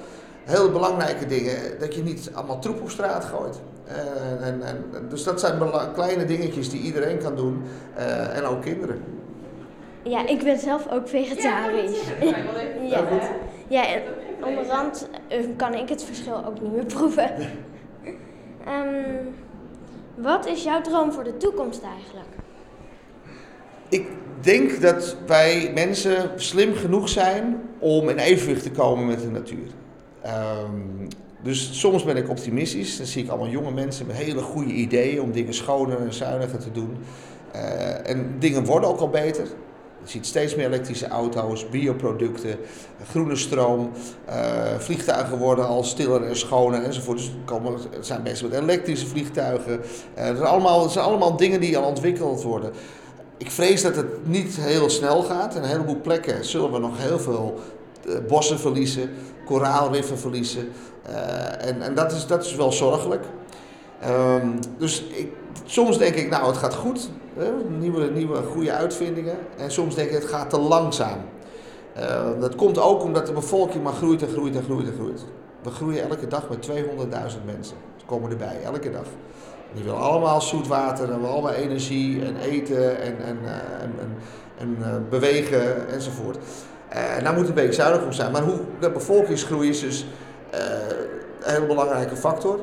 Heel 0.52 0.72
belangrijke 0.72 1.26
dingen. 1.26 1.80
Dat 1.80 1.96
je 1.96 2.04
niet 2.04 2.30
allemaal 2.34 2.60
troep 2.60 2.82
op 2.82 2.90
straat 2.90 3.26
gooit. 3.26 3.60
Uh, 3.88 4.48
en, 4.48 4.62
en, 4.62 4.86
dus 5.10 5.24
dat 5.24 5.40
zijn 5.40 5.60
kleine 5.94 6.26
dingetjes 6.26 6.70
die 6.70 6.82
iedereen 6.82 7.18
kan 7.18 7.36
doen. 7.36 7.64
Uh, 7.98 8.38
en 8.38 8.44
ook 8.44 8.62
kinderen. 8.62 9.04
Ja, 10.04 10.28
ik 10.28 10.44
ben 10.44 10.60
zelf 10.60 10.88
ook 10.92 11.08
vegetarisch. 11.08 12.00
Ja, 12.22 12.36
ja, 12.82 12.98
goed. 12.98 13.30
ja 13.68 13.88
en 13.88 14.02
onderhand 14.44 15.10
kan 15.56 15.74
ik 15.74 15.90
het 15.90 16.04
verschil 16.04 16.46
ook 16.46 16.62
niet 16.62 16.72
meer 16.74 16.86
proeven. 16.86 17.32
um, 18.68 19.36
wat 20.30 20.46
is 20.46 20.64
jouw 20.64 20.82
droom 20.82 21.12
voor 21.12 21.24
de 21.24 21.38
toekomst 21.38 21.82
eigenlijk? 21.84 22.30
Ik 23.90 24.08
denk 24.42 24.82
dat 24.82 25.16
wij 25.28 25.72
mensen 25.74 26.30
slim 26.36 26.74
genoeg 26.74 27.10
zijn 27.10 27.62
om 27.80 28.10
in 28.10 28.18
evenwicht 28.18 28.64
te 28.64 28.72
komen 28.72 29.06
met 29.06 29.20
de 29.22 29.30
natuur. 29.30 29.68
Um, 30.26 31.08
dus 31.44 31.80
soms 31.80 32.04
ben 32.04 32.18
ik 32.18 32.30
optimistisch. 32.30 32.98
Dan 32.98 33.06
zie 33.06 33.24
ik 33.24 33.30
allemaal 33.30 33.50
jonge 33.50 33.72
mensen 33.72 34.08
met 34.08 34.16
hele 34.16 34.42
goede 34.42 34.72
ideeën 34.72 35.22
om 35.22 35.32
dingen 35.32 35.54
schoner 35.54 36.00
en 36.00 36.14
zuiniger 36.14 36.60
te 36.60 36.72
doen. 36.72 36.98
Uh, 37.56 38.10
en 38.10 38.36
dingen 38.40 38.66
worden 38.66 38.90
ook 38.90 39.00
al 39.00 39.10
beter. 39.10 39.48
Je 40.04 40.10
ziet 40.10 40.26
steeds 40.26 40.56
meer 40.56 40.66
elektrische 40.66 41.08
auto's, 41.08 41.70
bioproducten, 41.70 42.58
groene 43.10 43.36
stroom. 43.36 43.92
Uh, 44.30 44.36
vliegtuigen 44.78 45.38
worden 45.38 45.68
al 45.68 45.84
stiller 45.84 46.24
en 46.24 46.36
schoner 46.36 46.84
enzovoort. 46.84 47.18
Dus 47.18 47.32
komen, 47.46 47.80
zijn 48.00 48.24
bezig 48.24 48.50
met 48.50 48.62
elektrische 48.62 49.08
vliegtuigen. 49.08 49.72
Uh, 49.72 49.80
het, 50.14 50.38
zijn 50.38 50.50
allemaal, 50.50 50.98
allemaal 50.98 51.38
dingen 51.38 51.60
die 51.60 51.78
al 51.78 51.84
ontwikkeld 51.88 52.44
worden. 52.44 52.72
Ik 53.38 53.52
vrees 53.52 53.82
dat 53.82 53.96
het 53.96 54.28
niet 54.28 54.56
heel 54.60 54.90
snel 54.90 55.24
gaat. 55.24 55.56
In 55.56 55.62
een 55.62 55.70
heleboel 55.70 56.02
plekken 56.02 56.46
zullen 56.46 56.72
we 56.72 56.80
nog 56.80 56.98
heel 56.98 57.20
veel 57.20 57.60
bossen 58.28 58.60
verliezen, 58.60 59.10
koraalriffen 59.46 60.18
verliezen. 60.20 60.70
en 61.60 61.82
en 61.82 61.96
dat, 61.96 62.12
is, 62.12 62.28
dat 62.28 62.46
is 62.46 62.56
wel 62.56 62.72
zorgelijk. 62.72 63.26
Um, 64.10 64.60
dus 64.78 65.04
ik, 65.04 65.32
soms 65.66 65.98
denk 65.98 66.16
ik, 66.16 66.30
nou 66.30 66.48
het 66.48 66.58
gaat 66.58 66.74
goed, 66.74 67.10
hè, 67.38 67.52
nieuwe, 67.80 68.10
nieuwe 68.10 68.38
goede 68.38 68.72
uitvindingen. 68.72 69.38
En 69.58 69.72
soms 69.72 69.96
denk 69.96 70.08
ik, 70.10 70.14
het 70.14 70.26
gaat 70.26 70.50
te 70.50 70.60
langzaam. 70.60 71.20
Uh, 71.98 72.30
dat 72.40 72.56
komt 72.56 72.80
ook 72.80 73.04
omdat 73.04 73.28
de 73.28 73.34
bevolking 73.34 73.84
maar 73.84 73.94
groeit 73.94 74.22
en 74.22 74.30
groeit 74.30 74.56
en 74.56 74.64
groeit 74.64 74.88
en 74.88 74.94
groeit. 74.94 75.26
We 75.64 75.70
groeien 75.70 76.10
elke 76.10 76.28
dag 76.28 76.50
met 76.50 76.70
200.000 76.70 76.76
mensen. 77.46 77.78
Ze 77.96 78.06
komen 78.06 78.32
erbij, 78.32 78.60
elke 78.64 78.92
dag. 78.92 79.06
Die 79.74 79.84
willen 79.84 80.00
allemaal 80.00 80.42
zoet 80.42 80.68
water, 80.68 81.06
en 81.06 81.16
willen 81.16 81.32
allemaal 81.32 81.54
energie 81.54 82.26
en 82.26 82.36
eten 82.36 83.02
en, 83.02 83.24
en, 83.24 83.38
uh, 83.44 83.52
en, 83.82 83.94
en, 84.58 84.78
en 84.80 85.06
bewegen 85.10 85.90
enzovoort. 85.90 86.38
En 86.92 87.24
daar 87.24 87.34
moet 87.34 87.48
een 87.48 87.54
beetje 87.54 87.74
zuinig 87.74 88.06
op 88.06 88.14
zijn. 88.14 88.32
Maar 88.32 88.42
hoe 88.42 88.60
de 88.80 88.92
bevolkingsgroei 88.92 89.70
is 89.70 89.80
dus 89.80 90.06
een 91.40 91.54
hele 91.54 91.66
belangrijke 91.66 92.16
factor. 92.16 92.60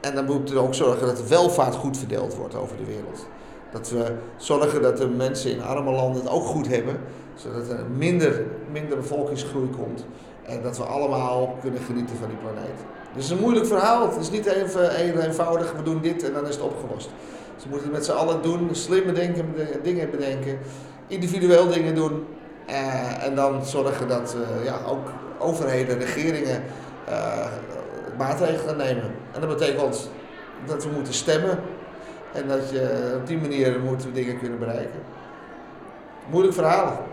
En 0.00 0.14
dan 0.14 0.24
moeten 0.24 0.54
we 0.54 0.60
ook 0.60 0.74
zorgen 0.74 1.06
dat 1.06 1.16
de 1.16 1.28
welvaart 1.28 1.74
goed 1.74 1.98
verdeeld 1.98 2.34
wordt 2.34 2.54
over 2.54 2.76
de 2.76 2.84
wereld. 2.84 3.26
Dat 3.72 3.90
we 3.90 4.04
zorgen 4.36 4.82
dat 4.82 4.96
de 4.96 5.08
mensen 5.08 5.50
in 5.50 5.62
arme 5.62 5.90
landen 5.90 6.22
het 6.22 6.30
ook 6.30 6.44
goed 6.44 6.68
hebben, 6.68 6.96
zodat 7.34 7.68
er 7.68 7.84
minder, 7.96 8.44
minder 8.72 8.96
bevolkingsgroei 8.96 9.70
komt. 9.70 10.04
En 10.42 10.62
dat 10.62 10.76
we 10.76 10.82
allemaal 10.82 11.56
kunnen 11.60 11.80
genieten 11.80 12.16
van 12.16 12.28
die 12.28 12.36
planeet. 12.36 12.76
Dus 12.76 13.14
het 13.14 13.24
is 13.24 13.30
een 13.30 13.40
moeilijk 13.40 13.66
verhaal. 13.66 14.10
Het 14.10 14.20
is 14.20 14.30
niet 14.30 14.46
even 14.46 14.94
heel 14.94 15.18
eenvoudig, 15.18 15.72
we 15.72 15.82
doen 15.82 16.00
dit 16.00 16.24
en 16.24 16.32
dan 16.32 16.46
is 16.46 16.54
het 16.54 16.64
opgelost. 16.64 17.10
Dus 17.54 17.64
moeten 17.64 17.86
het 17.86 17.96
met 17.96 18.04
z'n 18.04 18.12
allen 18.12 18.42
doen, 18.42 18.68
slimme 18.72 19.12
dingen 19.82 20.10
bedenken, 20.10 20.58
individueel 21.06 21.68
dingen 21.68 21.94
doen. 21.94 22.24
Uh, 22.70 23.24
en 23.24 23.34
dan 23.34 23.64
zorgen 23.64 24.08
dat 24.08 24.36
uh, 24.38 24.64
ja, 24.64 24.78
ook 24.86 25.08
overheden, 25.38 25.98
regeringen 25.98 26.64
uh, 27.08 27.46
maatregelen 28.18 28.76
nemen. 28.76 29.14
En 29.32 29.40
dat 29.40 29.48
betekent 29.48 30.10
dat 30.66 30.84
we 30.84 30.90
moeten 30.90 31.14
stemmen 31.14 31.58
en 32.32 32.48
dat 32.48 32.70
je 32.70 33.14
op 33.20 33.26
die 33.26 33.38
manier 33.38 33.80
moeten 33.80 34.08
we 34.08 34.14
dingen 34.14 34.38
kunnen 34.38 34.58
bereiken. 34.58 35.00
Moeilijk 36.30 36.54
verhaal. 36.54 37.06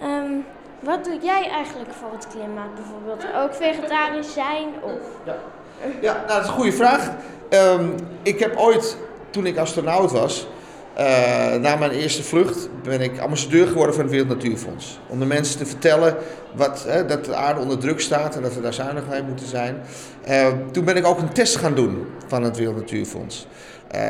Ehm, 0.00 0.32
wat 0.80 1.04
doe 1.04 1.18
jij 1.22 1.48
eigenlijk 1.50 1.92
voor 1.92 2.12
het 2.12 2.26
klimaat 2.28 2.74
bijvoorbeeld? 2.74 3.26
Ook 3.36 3.54
vegetarisch 3.54 4.32
zijn 4.32 4.68
of... 4.82 4.92
Ja, 6.00 6.12
nou, 6.12 6.26
dat 6.26 6.40
is 6.40 6.46
een 6.46 6.54
goede 6.54 6.72
vraag. 6.72 7.10
Ehm, 7.48 7.88
ik 8.22 8.38
heb 8.38 8.56
ooit, 8.56 8.96
toen 9.30 9.46
ik 9.46 9.58
astronaut 9.58 10.12
was, 10.12 10.46
eh, 10.46 10.55
na 11.60 11.76
mijn 11.76 11.90
eerste 11.90 12.22
vlucht, 12.22 12.68
ben 12.82 13.00
ik 13.00 13.18
ambassadeur 13.18 13.66
geworden 13.66 13.94
van 13.94 14.04
het 14.04 14.12
Wereld 14.12 14.30
Natuurfonds. 14.30 14.98
Om 15.06 15.18
de 15.18 15.26
mensen 15.26 15.58
te 15.58 15.66
vertellen 15.66 16.16
wat, 16.54 16.86
dat 17.06 17.24
de 17.24 17.34
aarde 17.34 17.60
onder 17.60 17.78
druk 17.78 18.00
staat 18.00 18.36
en 18.36 18.42
dat 18.42 18.54
we 18.54 18.60
daar 18.60 18.74
zuinig 18.74 19.02
mee 19.08 19.22
moeten 19.22 19.46
zijn. 19.46 19.80
Eh, 20.24 20.46
toen 20.70 20.84
ben 20.84 20.96
ik 20.96 21.06
ook 21.06 21.18
een 21.18 21.32
test 21.32 21.56
gaan 21.56 21.74
doen 21.74 22.06
van 22.26 22.42
het 22.42 22.56
Wereld 22.56 22.76
Natuurfonds. 22.76 23.46
Eh, 23.88 24.00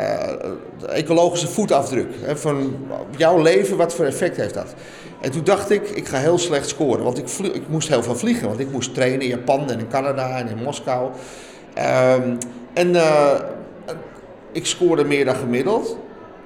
de 0.78 0.86
ecologische 0.86 1.48
voetafdruk. 1.48 2.08
Hè, 2.20 2.36
van 2.36 2.76
jouw 3.16 3.42
leven, 3.42 3.76
wat 3.76 3.94
voor 3.94 4.04
effect 4.04 4.36
heeft 4.36 4.54
dat? 4.54 4.74
En 5.20 5.30
toen 5.30 5.44
dacht 5.44 5.70
ik, 5.70 5.88
ik 5.88 6.08
ga 6.08 6.18
heel 6.18 6.38
slecht 6.38 6.68
scoren. 6.68 7.04
Want 7.04 7.18
ik, 7.18 7.28
ik 7.54 7.68
moest 7.68 7.88
heel 7.88 8.02
veel 8.02 8.16
vliegen. 8.16 8.48
Want 8.48 8.60
ik 8.60 8.70
moest 8.70 8.94
trainen 8.94 9.20
in 9.20 9.28
Japan 9.28 9.70
en 9.70 9.78
in 9.78 9.88
Canada 9.88 10.38
en 10.38 10.48
in 10.48 10.62
Moskou. 10.62 11.10
Ehm, 11.74 12.36
en 12.74 12.96
eh, 12.96 13.40
ik 14.52 14.66
scoorde 14.66 15.04
meer 15.04 15.24
dan 15.24 15.36
gemiddeld. 15.36 15.98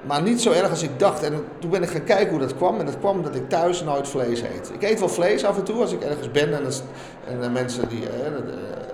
Maar 0.07 0.21
niet 0.21 0.41
zo 0.41 0.51
erg 0.51 0.69
als 0.69 0.83
ik 0.83 0.99
dacht. 0.99 1.23
En 1.23 1.43
toen 1.59 1.69
ben 1.69 1.83
ik 1.83 1.89
gaan 1.89 2.03
kijken 2.03 2.29
hoe 2.29 2.39
dat 2.39 2.55
kwam. 2.55 2.79
En 2.79 2.85
dat 2.85 2.99
kwam 2.99 3.23
dat 3.23 3.35
ik 3.35 3.49
thuis 3.49 3.83
nooit 3.83 4.07
vlees 4.07 4.41
eet. 4.41 4.71
Ik 4.73 4.83
eet 4.83 4.99
wel 4.99 5.09
vlees 5.09 5.45
af 5.45 5.57
en 5.57 5.63
toe 5.63 5.81
als 5.81 5.91
ik 5.91 6.01
ergens 6.03 6.31
ben. 6.31 6.53
En, 6.53 6.65
is- 6.65 6.81
en 7.27 7.51
mensen 7.51 7.89
die... 7.89 8.09
eh, 8.09 8.25
eh, 8.27 8.33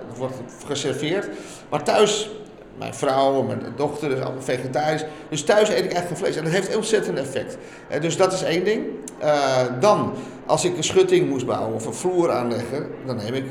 dat 0.08 0.18
wordt 0.18 0.36
geserveerd. 0.66 1.28
Maar 1.70 1.84
thuis... 1.84 2.30
Mijn 2.78 2.94
vrouw 2.94 3.42
mijn 3.42 3.62
dochter 3.76 4.12
is 4.12 4.20
allemaal 4.22 4.42
vegetarisch. 4.42 5.06
Dus 5.30 5.44
thuis 5.44 5.70
eet 5.70 5.84
ik 5.84 5.94
echt 5.94 6.08
geen 6.08 6.18
vlees. 6.18 6.36
En 6.36 6.44
dat 6.44 6.54
heeft 6.54 6.76
ontzettend 6.76 7.18
effect. 7.20 7.58
Eh, 7.88 8.02
dus 8.02 8.18
dat 8.18 8.34
is 8.34 8.44
één 8.44 8.64
ding. 8.64 8.86
Dan, 9.80 10.14
als 10.46 10.66
ik 10.66 10.78
een 10.78 10.84
schutting 10.84 11.30
moest 11.30 11.46
bouwen 11.46 11.74
of 11.74 11.86
een 11.86 11.94
vloer 11.94 12.32
aanleggen, 12.32 12.88
dan 13.06 13.16
neem 13.16 13.34
ik 13.34 13.46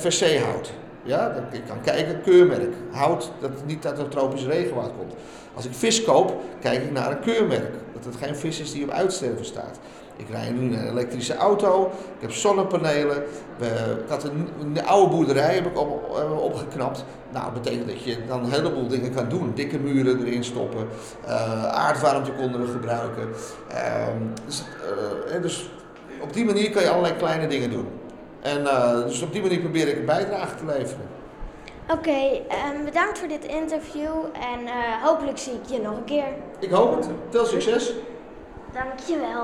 FSC-hout. 0.00 0.72
Ja, 1.02 1.48
ik 1.52 1.62
kan 1.66 1.80
kijken, 1.80 2.20
keurmerk. 2.22 2.74
Hout 2.90 3.30
dat 3.40 3.50
niet 3.66 3.86
uit 3.86 3.98
een 3.98 4.08
tropisch 4.08 4.44
regenwoud 4.44 4.92
komt. 4.98 5.12
Als 5.54 5.64
ik 5.66 5.74
vis 5.74 6.04
koop, 6.04 6.42
kijk 6.60 6.82
ik 6.82 6.92
naar 6.92 7.10
een 7.10 7.20
keurmerk. 7.20 7.74
Dat 7.92 8.04
het 8.04 8.16
geen 8.16 8.36
vis 8.36 8.60
is 8.60 8.72
die 8.72 8.84
op 8.84 8.90
uitsterven 8.90 9.44
staat. 9.44 9.78
Ik 10.18 10.28
rij 10.30 10.50
nu 10.50 10.76
een 10.76 10.88
elektrische 10.88 11.34
auto, 11.34 11.86
ik 11.86 12.20
heb 12.20 12.32
zonnepanelen. 12.32 13.16
Ik 13.58 14.08
had 14.08 14.24
een, 14.24 14.86
oude 14.86 15.16
boerderij 15.16 15.54
heb 15.54 15.66
ik 15.66 15.76
eh, 15.76 16.42
opgeknapt. 16.42 17.04
Nou, 17.32 17.44
dat 17.44 17.62
betekent 17.62 17.88
dat 17.88 18.02
je 18.02 18.16
dan 18.26 18.44
een 18.44 18.50
heleboel 18.50 18.88
dingen 18.88 19.14
kan 19.14 19.28
doen. 19.28 19.52
Dikke 19.54 19.78
muren 19.78 20.26
erin 20.26 20.44
stoppen, 20.44 20.88
eh, 21.26 21.64
aardwarmte 21.64 22.32
konden 22.32 22.60
we 22.60 22.66
gebruiken. 22.66 23.28
Ehm, 23.68 24.22
dus, 24.46 24.64
eh, 25.30 25.42
dus 25.42 25.70
op 26.20 26.32
die 26.32 26.44
manier 26.44 26.70
kan 26.70 26.82
je 26.82 26.88
allerlei 26.88 27.16
kleine 27.16 27.46
dingen 27.46 27.70
doen. 27.70 27.88
En 28.42 28.66
eh, 28.66 29.02
dus 29.02 29.22
op 29.22 29.32
die 29.32 29.42
manier 29.42 29.60
probeer 29.60 29.88
ik 29.88 29.96
een 29.96 30.04
bijdrage 30.04 30.56
te 30.56 30.64
leveren. 30.64 31.08
Oké, 31.90 32.44
ehm, 32.48 32.84
bedankt 32.84 33.18
voor 33.18 33.28
dit 33.28 33.44
interview 33.44 34.24
en 34.32 34.66
eh, 34.66 35.02
hopelijk 35.02 35.38
zie 35.38 35.52
ik 35.52 35.68
je 35.68 35.80
nog 35.80 35.96
een 35.96 36.04
keer. 36.04 36.26
Ik 36.58 36.70
hoop 36.70 36.96
het. 36.96 37.08
Veel 37.30 37.44
succes. 37.44 37.92
Dankjewel. 38.72 39.42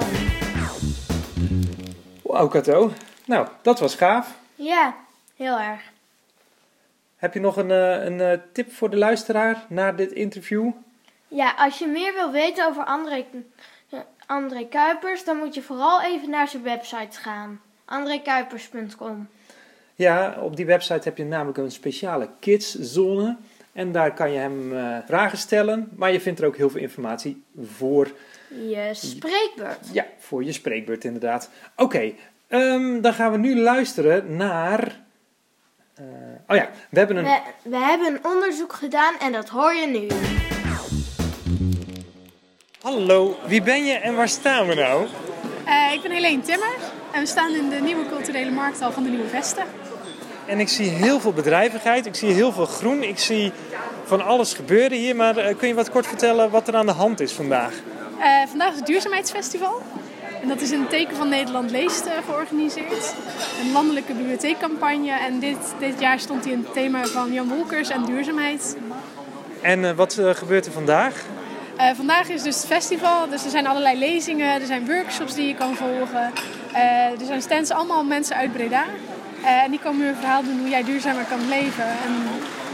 Wauw, 2.23 2.49
Kato. 2.49 2.91
Nou, 3.27 3.47
dat 3.63 3.81
was 3.81 3.95
gaaf. 3.95 4.35
Ja, 4.55 4.95
heel 5.37 5.59
erg. 5.59 5.81
Heb 7.17 7.35
je 7.35 7.41
nog 7.41 7.57
een, 7.57 7.71
eh, 7.71 8.05
een 8.05 8.21
eh, 8.21 8.39
tip 8.53 8.73
voor 8.73 8.91
de 8.91 8.97
luisteraar 8.97 9.65
na 9.69 9.93
dit 9.93 10.13
interview? 10.13 10.71
Ja, 11.29 11.55
als 11.59 11.79
je 11.79 11.87
meer 11.87 12.13
wil 12.13 12.31
weten 12.31 12.67
over 12.67 12.85
André, 12.85 13.27
André 14.27 14.69
Kuipers, 14.69 15.25
dan 15.25 15.37
moet 15.37 15.55
je 15.55 15.63
vooral 15.63 16.03
even 16.03 16.31
naar 16.31 16.49
zijn 16.49 16.63
website 16.63 17.21
gaan. 17.21 17.61
andrekuipers.com. 17.85 19.29
Ja, 19.95 20.37
op 20.41 20.57
die 20.57 20.67
website 20.67 21.01
heb 21.09 21.17
je 21.17 21.25
namelijk 21.25 21.59
een 21.59 21.71
speciale 21.71 22.29
kidszone. 22.41 23.37
En 23.73 23.93
daar 23.93 24.15
kan 24.15 24.33
je 24.33 24.39
hem 24.39 24.77
eh, 24.77 24.97
vragen 25.07 25.39
stellen. 25.39 25.89
Maar 25.97 26.13
je 26.13 26.21
vindt 26.21 26.41
er 26.41 26.47
ook 26.47 26.57
heel 26.57 26.71
veel 26.71 26.81
informatie 26.81 27.43
voor, 27.65 28.13
Je 28.49 28.91
spreekbeurt. 28.93 29.89
ja, 29.93 30.07
voor 30.19 30.45
je 30.45 30.53
spreekbeurt 30.53 31.05
inderdaad. 31.05 31.51
Oké, 31.77 32.13
ehm, 32.49 33.01
dan 33.01 33.15
gaan 33.15 33.33
we 33.33 33.39
nu 33.39 33.61
luisteren 33.61 34.37
naar... 34.37 35.01
eh, 35.95 36.05
oh 36.49 36.57
ja, 36.57 36.71
we 36.91 36.99
hebben 36.99 37.17
een... 37.17 37.25
We, 37.25 37.41
we 37.63 37.77
hebben 37.77 38.07
een 38.15 38.25
onderzoek 38.25 38.73
gedaan 38.73 39.15
en 39.21 39.33
dat 39.33 39.49
hoor 39.49 39.75
je 39.75 39.87
nu. 39.87 40.07
Hallo, 42.81 43.37
wie 43.47 43.63
ben 43.63 43.85
je 43.85 43.93
en 43.93 44.15
waar 44.17 44.29
staan 44.29 44.67
we 44.67 44.75
nou? 44.75 45.07
Eh, 45.65 45.93
ik 45.93 46.03
ben 46.03 46.11
Helene 46.11 46.43
Timmer 46.43 46.75
en 47.13 47.21
we 47.21 47.27
staan 47.27 47.55
in 47.55 47.69
de 47.69 47.81
nieuwe 47.81 48.07
culturele 48.09 48.51
markthal 48.51 48.93
van 48.93 49.03
de 49.03 49.09
Nieuwe 49.09 49.29
Vesten. 49.29 49.65
En 50.47 50.61
ik 50.61 50.69
zie 50.69 50.89
heel 50.89 51.21
veel 51.21 51.33
bedrijvigheid, 51.33 52.07
ik 52.07 52.15
zie 52.15 52.33
heel 52.33 52.53
veel 52.53 52.67
groen, 52.67 53.03
ik 53.03 53.19
zie 53.19 53.53
van 54.05 54.25
alles 54.25 54.53
gebeuren 54.53 54.99
hier. 54.99 55.17
Maar 55.17 55.37
eh, 55.37 55.57
kun 55.57 55.69
je 55.69 55.75
wat 55.75 55.91
kort 55.91 56.07
vertellen 56.07 56.51
wat 56.51 56.69
er 56.69 56.77
aan 56.77 56.87
de 56.87 56.93
hand 56.93 57.21
is 57.21 57.33
vandaag? 57.33 57.73
Eh, 58.21 58.49
vandaag 58.49 58.71
is 58.71 58.77
het 58.77 58.87
Duurzaamheidsfestival. 58.87 59.83
En 60.43 60.49
dat 60.49 60.61
is 60.61 60.71
in 60.71 60.81
het 60.81 60.91
teken 60.91 61.17
van 61.17 61.29
Nederland 61.29 61.71
Leest 61.71 62.09
georganiseerd. 62.27 63.15
Een 63.61 63.73
landelijke 63.73 64.13
bibliotheekcampagne. 64.13 65.11
En 65.11 65.39
dit, 65.39 65.59
dit 65.79 66.01
jaar 66.01 66.19
stond 66.19 66.45
hij 66.45 66.53
in 66.53 66.59
het 66.65 66.73
thema 66.73 67.05
van 67.05 67.33
Jan 67.33 67.49
Wolkers 67.49 67.89
en 67.89 68.05
duurzaamheid. 68.05 68.77
En 69.61 69.97
wat 69.97 70.21
gebeurt 70.33 70.67
er 70.67 70.73
vandaag? 70.73 71.25
Eh, 71.77 71.91
vandaag 71.95 72.29
is 72.29 72.43
dus 72.43 72.57
het 72.57 72.67
festival, 72.67 73.29
dus 73.29 73.45
er 73.45 73.51
zijn 73.51 73.67
allerlei 73.67 73.99
lezingen, 73.99 74.61
er 74.61 74.67
zijn 74.67 74.87
workshops 74.87 75.35
die 75.35 75.47
je 75.47 75.55
kan 75.55 75.75
volgen. 75.75 76.33
Eh, 76.73 77.21
er 77.21 77.27
zijn 77.27 77.43
stands, 77.43 77.71
allemaal 77.71 78.05
mensen 78.05 78.37
uit 78.37 78.53
Breda. 78.53 78.85
Eh, 79.45 79.63
en 79.63 79.71
die 79.71 79.81
komen 79.81 80.07
een 80.07 80.15
verhaal 80.15 80.43
doen 80.43 80.59
hoe 80.59 80.69
jij 80.69 80.85
duurzamer 80.85 81.25
kan 81.25 81.49
leven. 81.49 81.85
En 81.85 82.13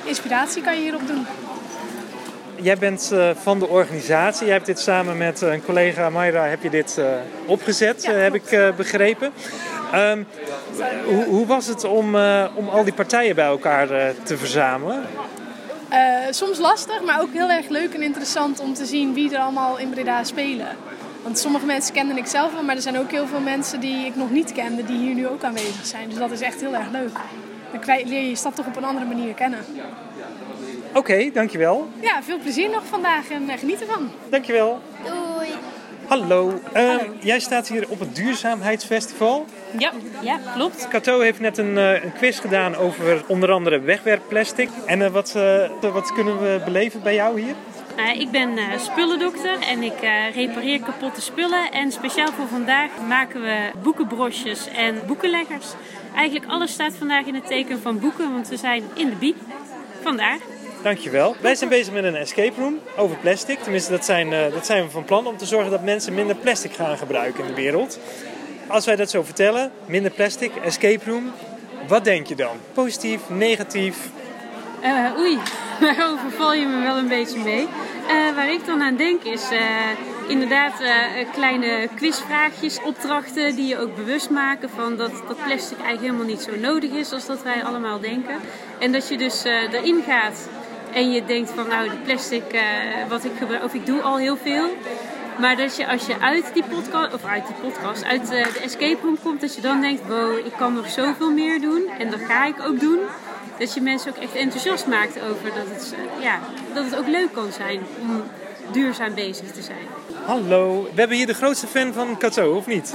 inspiratie 0.05 0.63
kan 0.63 0.75
je 0.75 0.81
hierop 0.81 1.07
doen. 1.07 1.27
Jij 2.63 2.77
bent 2.77 3.13
van 3.43 3.59
de 3.59 3.69
organisatie. 3.69 4.45
Jij 4.45 4.55
hebt 4.55 4.67
dit 4.67 4.79
samen 4.79 5.17
met 5.17 5.41
een 5.41 5.65
collega 5.65 6.11
Mayra 6.11 6.45
heb 6.45 6.63
je 6.63 6.71
dit 6.71 7.01
opgezet, 7.47 8.03
Ja, 8.03 8.13
heb 8.13 8.35
ik 8.35 8.75
begrepen. 8.77 9.33
Ehm, 9.93 10.23
hoe, 11.05 11.25
hoe 11.25 11.47
was 11.47 11.67
het 11.67 11.85
om, 11.85 12.15
om 12.55 12.69
al 12.69 12.85
die 12.85 12.93
partijen 12.93 13.35
bij 13.35 13.47
elkaar 13.47 13.89
te 14.23 14.37
verzamelen? 14.37 15.03
Eh, 15.91 15.99
soms 16.31 16.59
lastig, 16.59 17.03
maar 17.03 17.21
ook 17.21 17.33
heel 17.33 17.51
erg 17.51 17.69
leuk 17.69 17.95
en 17.95 18.03
interessant 18.03 18.61
om 18.61 18.75
te 18.75 18.85
zien 18.87 19.15
wie 19.15 19.35
er 19.35 19.41
allemaal 19.41 19.79
in 19.79 19.91
Breda 19.91 20.25
spelen. 20.25 20.67
Want 21.23 21.39
sommige 21.39 21.67
mensen 21.67 21.95
kende 21.95 22.15
ik 22.15 22.27
zelf 22.27 22.53
wel, 22.53 22.63
maar 22.63 22.77
er 22.77 22.83
zijn 22.83 22.99
ook 22.99 23.11
heel 23.11 23.27
veel 23.27 23.41
mensen 23.41 23.81
die 23.81 24.07
ik 24.07 24.17
nog 24.17 24.31
niet 24.31 24.53
kende, 24.53 24.85
die 24.85 24.97
hier 24.99 25.15
nu 25.15 25.27
ook 25.29 25.45
aanwezig 25.45 25.87
zijn. 25.87 26.09
Dus 26.09 26.19
dat 26.19 26.31
is 26.31 26.41
echt 26.41 26.61
heel 26.61 26.75
erg 26.75 26.91
leuk. 26.91 27.11
Dan 27.71 27.81
krijg- 27.81 28.05
leer 28.09 28.23
je 28.23 28.29
je 28.29 28.37
stad 28.37 28.55
toch 28.55 28.67
op 28.67 28.77
een 28.77 28.85
andere 28.85 29.07
manier 29.07 29.35
kennen. 29.35 29.59
Oké, 30.95 31.31
dankjewel. 31.33 31.89
Ja, 32.01 32.23
veel 32.23 32.39
plezier 32.39 32.71
nog 32.71 32.83
vandaag 32.87 33.31
en 33.31 33.49
eh, 33.51 33.59
geniet 33.59 33.81
ervan. 33.81 34.11
Dankjewel. 34.29 34.81
Doei. 35.05 35.49
Hallo. 36.07 36.61
Ehm, 36.73 36.99
Jij 37.21 37.41
staat 37.41 37.69
hier 37.69 37.89
op 37.89 38.01
het 38.01 38.17
Duurzaamheidsfestival. 38.17 39.47
Ja, 39.79 39.93
ja 40.23 40.41
klopt. 40.55 40.89
Cato 40.89 41.21
heeft 41.21 41.41
net 41.41 41.59
een, 41.59 41.79
eh, 41.79 42.05
een 42.05 42.13
quiz 42.13 42.41
gedaan 42.41 42.77
over 42.77 43.23
onder 43.27 43.53
andere 43.53 43.81
wegwerpplastic. 43.81 44.69
En 44.87 45.03
eh, 45.03 45.11
wat, 45.11 45.35
eh, 45.37 45.93
wat 45.93 46.13
kunnen 46.13 46.41
we 46.41 46.61
beleven 46.65 47.03
bij 47.03 47.15
jou 47.15 47.41
hier? 47.41 47.55
Ik 48.19 48.31
ben 48.31 48.59
spullendokter 48.79 49.59
en 49.61 49.83
ik 49.83 50.01
repareer 50.35 50.81
kapotte 50.81 51.21
spullen. 51.21 51.71
En 51.71 51.93
speciaal 51.93 52.33
voor 52.33 52.47
vandaag 52.49 52.91
maken 53.09 53.41
we 53.41 53.71
boekenbrosjes 53.83 54.69
en 54.69 55.03
boekenleggers. 55.07 55.67
Eigenlijk 56.15 56.51
alles 56.51 56.73
staat 56.73 56.95
vandaag 56.95 57.27
in 57.27 57.35
het 57.35 57.47
teken 57.47 57.81
van 57.81 57.99
boeken, 57.99 58.33
want 58.33 58.49
we 58.49 58.57
zijn 58.57 58.83
in 58.95 59.09
de 59.11 59.17
biep. 59.17 59.37
Vandaar. 60.03 60.39
Dankjewel. 60.83 61.37
Wij 61.41 61.55
zijn 61.55 61.71
bezig 61.71 61.93
met 61.93 62.05
een 62.05 62.17
escape 62.17 62.61
room 62.61 62.79
over 62.97 63.17
plastic. 63.17 63.59
Tenminste, 63.59 63.91
dat 63.91 64.05
zijn, 64.05 64.31
dat 64.31 64.67
zijn 64.67 64.85
we 64.85 64.91
van 64.91 65.05
plan 65.05 65.27
om 65.27 65.37
te 65.37 65.47
zorgen 65.47 65.71
dat 65.71 65.83
mensen 65.83 66.15
minder 66.15 66.37
plastic 66.37 66.73
gaan 66.73 66.99
gebruiken 66.99 67.41
in 67.41 67.47
de 67.47 67.61
wereld. 67.61 67.99
Als 68.71 68.85
wij 68.85 68.97
dat 68.97 69.11
zo 69.11 69.23
vertellen, 69.23 69.73
minder 69.87 70.11
plastic, 70.11 70.57
escape 70.57 71.11
room, 71.11 71.33
wat 71.89 72.05
denk 72.05 72.27
je 72.27 72.35
dan? 72.35 72.57
Positief, 72.73 73.21
negatief? 73.29 74.09
Eh, 74.81 75.19
oei, 75.19 75.39
daar 75.81 76.11
overval 76.11 76.53
je 76.53 76.67
me 76.67 76.83
wel 76.83 76.97
een 76.97 77.09
beetje 77.09 77.39
mee. 77.39 77.69
Eh, 78.09 78.35
waar 78.35 78.53
ik 78.53 78.67
dan 78.67 78.83
aan 78.83 78.97
denk 78.97 79.23
is 79.23 79.51
eh, 79.51 79.61
inderdaad 80.29 80.73
kleine 81.33 81.89
quizvraagjes, 81.95 82.83
opdrachten 82.83 83.57
die 83.57 83.67
je 83.67 83.79
ook 83.79 83.97
bewust 83.97 84.31
maken 84.31 84.71
van 84.71 84.97
dat, 84.97 85.13
dat 85.29 85.37
plastic 85.45 85.79
eigenlijk 85.79 86.01
helemaal 86.01 86.27
niet 86.27 86.43
zo 86.43 86.57
nodig 86.57 86.91
is 86.91 87.13
als 87.13 87.27
dat 87.27 87.43
wij 87.43 87.65
allemaal 87.65 88.01
denken. 88.01 88.37
En 88.79 88.93
dat 88.93 89.09
je 89.09 89.19
dus 89.19 89.45
erin 89.45 90.03
gaat 90.07 90.49
en 90.93 91.13
je 91.13 91.25
denkt 91.25 91.51
van 91.51 91.69
nou 91.69 91.89
de 91.89 91.97
plastic 91.97 92.45
wat 93.09 93.25
ik 93.25 93.33
gebruik, 93.39 93.65
of 93.65 93.75
ik 93.75 93.87
doe 93.87 94.01
al 94.01 94.17
heel 94.17 94.37
veel. 94.37 94.69
Maar 95.41 95.57
dat 95.57 95.77
je 95.77 95.87
als 95.87 96.07
je 96.07 96.21
uit 96.21 96.51
die 96.55 96.65
podcast, 96.65 97.15
of 97.15 97.25
uit 97.25 97.47
die 97.47 97.71
podcast, 97.71 98.05
uit 98.05 98.31
eh, 98.31 98.45
de 98.45 98.61
escape 98.61 98.99
room 99.03 99.19
komt, 99.23 99.41
dat 99.41 99.55
je 99.55 99.61
dan 99.61 99.81
denkt, 99.81 100.07
wow, 100.07 100.39
ik 100.39 100.53
kan 100.59 100.75
nog 100.75 100.91
zoveel 100.91 101.31
meer 101.31 101.61
doen. 101.61 101.83
En 101.99 102.11
dat 102.11 102.21
ga 102.21 102.47
ik 102.47 102.63
ook 102.63 102.81
doen. 102.81 102.99
Dat 103.59 103.75
je 103.75 103.81
mensen 103.81 104.11
ook 104.11 104.23
echt 104.23 104.35
enthousiast 104.35 104.87
maakt 104.87 105.21
over 105.21 105.45
dat 105.45 105.67
het, 105.75 105.95
eh, 105.95 106.23
ja, 106.23 106.39
dat 106.75 106.85
het 106.85 106.97
ook 106.97 107.07
leuk 107.07 107.33
kan 107.33 107.53
zijn 107.53 107.81
om 108.01 108.23
duurzaam 108.73 109.15
bezig 109.15 109.51
te 109.51 109.63
zijn. 109.63 109.87
Hallo, 110.25 110.83
we 110.83 110.99
hebben 111.01 111.17
hier 111.17 111.27
de 111.27 111.35
grootste 111.35 111.67
fan 111.67 111.93
van 111.93 112.17
Kato, 112.17 112.57
of 112.57 112.67
niet? 112.67 112.95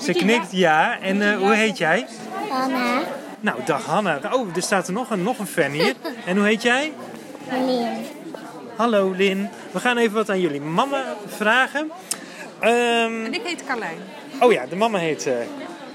Ze 0.00 0.12
knikt 0.12 0.52
ja. 0.52 1.00
En 1.00 1.22
eh, 1.22 1.38
hoe 1.38 1.54
heet 1.54 1.78
jij? 1.78 2.06
Anna. 2.50 3.00
Nou, 3.40 3.58
dag 3.64 3.84
Hanna. 3.84 4.20
Oh, 4.32 4.56
er 4.56 4.62
staat 4.62 4.86
er 4.86 4.92
nog 4.92 5.10
een, 5.10 5.22
nog 5.22 5.38
een 5.38 5.46
fan 5.46 5.70
hier. 5.70 5.94
En 6.26 6.36
hoe 6.36 6.46
heet 6.46 6.62
jij? 6.62 6.92
Lin. 7.50 8.16
Hallo 8.78 9.10
Lin. 9.16 9.48
We 9.72 9.80
gaan 9.80 9.96
even 9.96 10.14
wat 10.14 10.30
aan 10.30 10.40
jullie 10.40 10.60
mama 10.60 11.04
vragen. 11.26 11.90
Ehm, 12.60 13.24
En 13.24 13.34
ik 13.34 13.42
heet 13.44 13.64
Carlijn. 13.64 13.98
oh 14.40 14.52
ja, 14.52 14.66
de 14.66 14.76
mama 14.76 14.98
heet 14.98 15.26
eh 15.26 15.34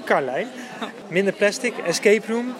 Carlijn. 0.04 0.48
Minder 1.08 1.32
plastic, 1.32 1.78
escape 1.78 2.32
room. 2.32 2.54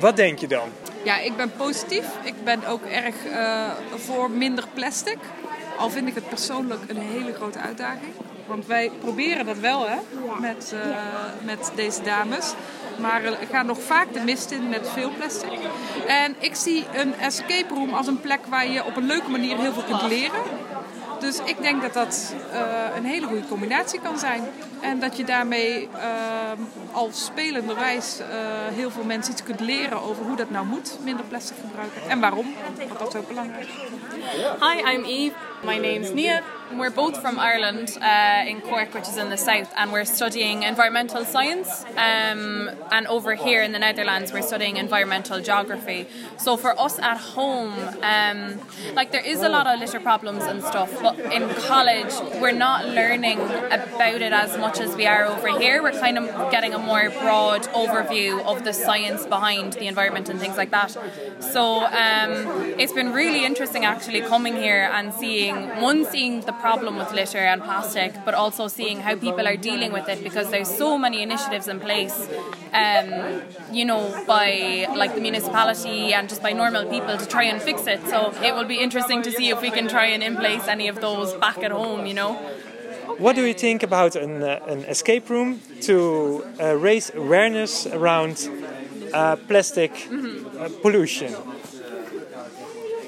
Wat 0.00 0.16
denk 0.16 0.38
je 0.38 0.46
dan? 0.46 0.68
Ja, 1.04 1.18
ik 1.18 1.36
ben 1.36 1.52
positief. 1.56 2.04
Ik 2.22 2.34
ben 2.44 2.64
ook 2.66 2.84
erg 2.84 3.14
eh, 3.24 3.70
voor 3.96 4.30
minder 4.30 4.64
plastic. 4.74 5.18
Al 5.78 5.90
vind 5.90 6.08
ik 6.08 6.14
het 6.14 6.28
persoonlijk 6.28 6.80
een 6.86 6.96
hele 6.96 7.32
grote 7.34 7.58
uitdaging. 7.58 8.12
Want 8.46 8.66
wij 8.66 8.90
proberen 9.00 9.46
dat 9.46 9.58
wel 9.58 9.88
hè, 9.88 9.96
met, 10.40 10.74
eh, 10.74 10.96
met 11.44 11.70
deze 11.74 12.02
dames. 12.02 12.52
Maar 12.98 13.22
gaat 13.50 13.66
nog 13.66 13.82
vaak 13.82 14.12
de 14.12 14.20
mist 14.20 14.50
in 14.50 14.68
met 14.68 14.90
veel 14.92 15.10
plastic. 15.18 15.58
En 16.06 16.34
ik 16.38 16.54
zie 16.54 16.84
een 16.94 17.14
escape 17.14 17.74
room 17.74 17.94
als 17.94 18.06
een 18.06 18.20
plek 18.20 18.46
waar 18.46 18.68
je 18.68 18.84
op 18.84 18.96
een 18.96 19.06
leuke 19.06 19.30
manier 19.30 19.58
heel 19.58 19.72
veel 19.72 19.82
kunt 19.82 20.02
leren. 20.02 20.40
Dus 21.20 21.40
ik 21.44 21.62
denk 21.62 21.82
dat 21.82 21.92
dat 21.92 22.34
eh, 22.52 22.60
een 22.96 23.04
hele 23.04 23.26
goede 23.26 23.48
combinatie 23.48 24.00
kan 24.00 24.18
zijn. 24.18 24.42
En 24.80 24.98
dat 24.98 25.16
je 25.16 25.24
daarmee 25.24 25.88
eh, 25.92 26.43
als 26.92 27.24
spelenderwijs 27.24 28.18
eh 28.18 28.26
heel 28.72 28.90
veel 28.90 29.04
mensen 29.04 29.32
iets 29.32 29.42
kunt 29.42 29.60
leren 29.60 30.02
over 30.02 30.24
hoe 30.24 30.36
dat 30.36 30.50
nou 30.50 30.66
moet, 30.66 30.98
minder 31.02 31.24
plastic 31.24 31.56
gebruiken. 31.60 32.00
En 32.08 32.20
waarom, 32.20 32.54
want 32.88 32.98
dat 32.98 33.08
is 33.08 33.20
ook 33.20 33.28
belangrijk. 33.28 33.68
Hi, 34.60 34.94
I'm 34.94 35.04
Eve. 35.04 35.34
My 35.64 35.78
name's 35.78 36.12
Nia. 36.12 36.42
We're 36.76 36.90
both 36.90 37.16
from 37.18 37.38
Ireland 37.38 37.96
uh, 38.00 38.48
in 38.48 38.60
Cork, 38.60 38.92
which 38.92 39.08
is 39.08 39.16
in 39.16 39.28
the 39.28 39.36
south, 39.36 39.70
and 39.74 39.92
we're 39.92 40.04
studying 40.04 40.62
environmental 40.62 41.24
science. 41.24 41.84
Um, 41.96 42.70
and 42.90 43.06
over 43.06 43.34
here 43.34 43.62
in 43.62 43.72
the 43.72 43.78
Netherlands, 43.78 44.32
we're 44.32 44.42
studying 44.42 44.76
environmental 44.76 45.40
geography. 45.40 46.06
So 46.36 46.56
for 46.56 46.78
us 46.78 46.98
at 46.98 47.18
home, 47.18 47.74
um, 48.02 48.60
like 48.94 49.10
there 49.12 49.24
is 49.24 49.42
a 49.42 49.48
lot 49.48 49.66
of 49.66 49.78
litter 49.78 50.00
problems 50.00 50.44
and 50.44 50.62
stuff, 50.62 50.90
but 51.00 51.18
in 51.18 51.48
college, 51.66 52.12
we're 52.40 52.58
not 52.58 52.86
learning 52.86 53.40
about 53.70 54.20
it 54.20 54.32
as 54.32 54.58
much 54.58 54.80
as 54.80 54.96
we 54.96 55.06
are 55.06 55.24
over 55.24 55.48
here. 55.58 55.82
We're 55.82 56.00
kind 56.00 56.18
of 56.18 56.43
getting 56.50 56.74
a 56.74 56.78
more 56.78 57.10
broad 57.10 57.62
overview 57.68 58.44
of 58.44 58.64
the 58.64 58.72
science 58.72 59.26
behind 59.26 59.74
the 59.74 59.86
environment 59.86 60.28
and 60.28 60.40
things 60.40 60.56
like 60.56 60.70
that. 60.70 60.90
So 61.40 61.84
um, 61.84 62.32
it's 62.78 62.92
been 62.92 63.12
really 63.12 63.44
interesting 63.44 63.84
actually 63.84 64.20
coming 64.22 64.56
here 64.56 64.90
and 64.92 65.12
seeing 65.12 65.54
one 65.80 66.04
seeing 66.04 66.40
the 66.42 66.52
problem 66.52 66.96
with 66.96 67.12
litter 67.12 67.38
and 67.38 67.62
plastic, 67.62 68.14
but 68.24 68.34
also 68.34 68.68
seeing 68.68 69.00
how 69.00 69.16
people 69.16 69.46
are 69.46 69.56
dealing 69.56 69.92
with 69.92 70.08
it 70.08 70.22
because 70.22 70.50
there's 70.50 70.68
so 70.68 70.98
many 70.98 71.22
initiatives 71.22 71.68
in 71.68 71.80
place, 71.80 72.28
um, 72.72 73.42
you 73.72 73.84
know, 73.84 74.24
by 74.26 74.86
like 74.94 75.14
the 75.14 75.20
municipality 75.20 76.12
and 76.12 76.28
just 76.28 76.42
by 76.42 76.52
normal 76.52 76.84
people 76.86 77.16
to 77.16 77.26
try 77.26 77.44
and 77.44 77.60
fix 77.60 77.86
it. 77.86 78.00
So 78.08 78.32
it 78.42 78.54
will 78.54 78.64
be 78.64 78.78
interesting 78.78 79.22
to 79.22 79.30
see 79.30 79.50
if 79.50 79.60
we 79.60 79.70
can 79.70 79.88
try 79.88 80.06
and 80.06 80.22
in 80.22 80.36
place 80.36 80.68
any 80.68 80.88
of 80.88 81.00
those 81.00 81.32
back 81.34 81.58
at 81.58 81.70
home, 81.70 82.06
you 82.06 82.14
know. 82.14 82.38
What 83.18 83.36
do 83.36 83.44
you 83.44 83.54
think 83.54 83.82
about 83.82 84.16
an, 84.16 84.42
uh, 84.42 84.60
an 84.66 84.84
escape 84.84 85.30
room 85.30 85.60
to 85.82 86.44
uh, 86.60 86.76
raise 86.76 87.14
awareness 87.14 87.86
around 87.86 88.48
uh, 89.12 89.36
plastic 89.36 89.92
uh, 89.92 90.68
pollution? 90.82 91.32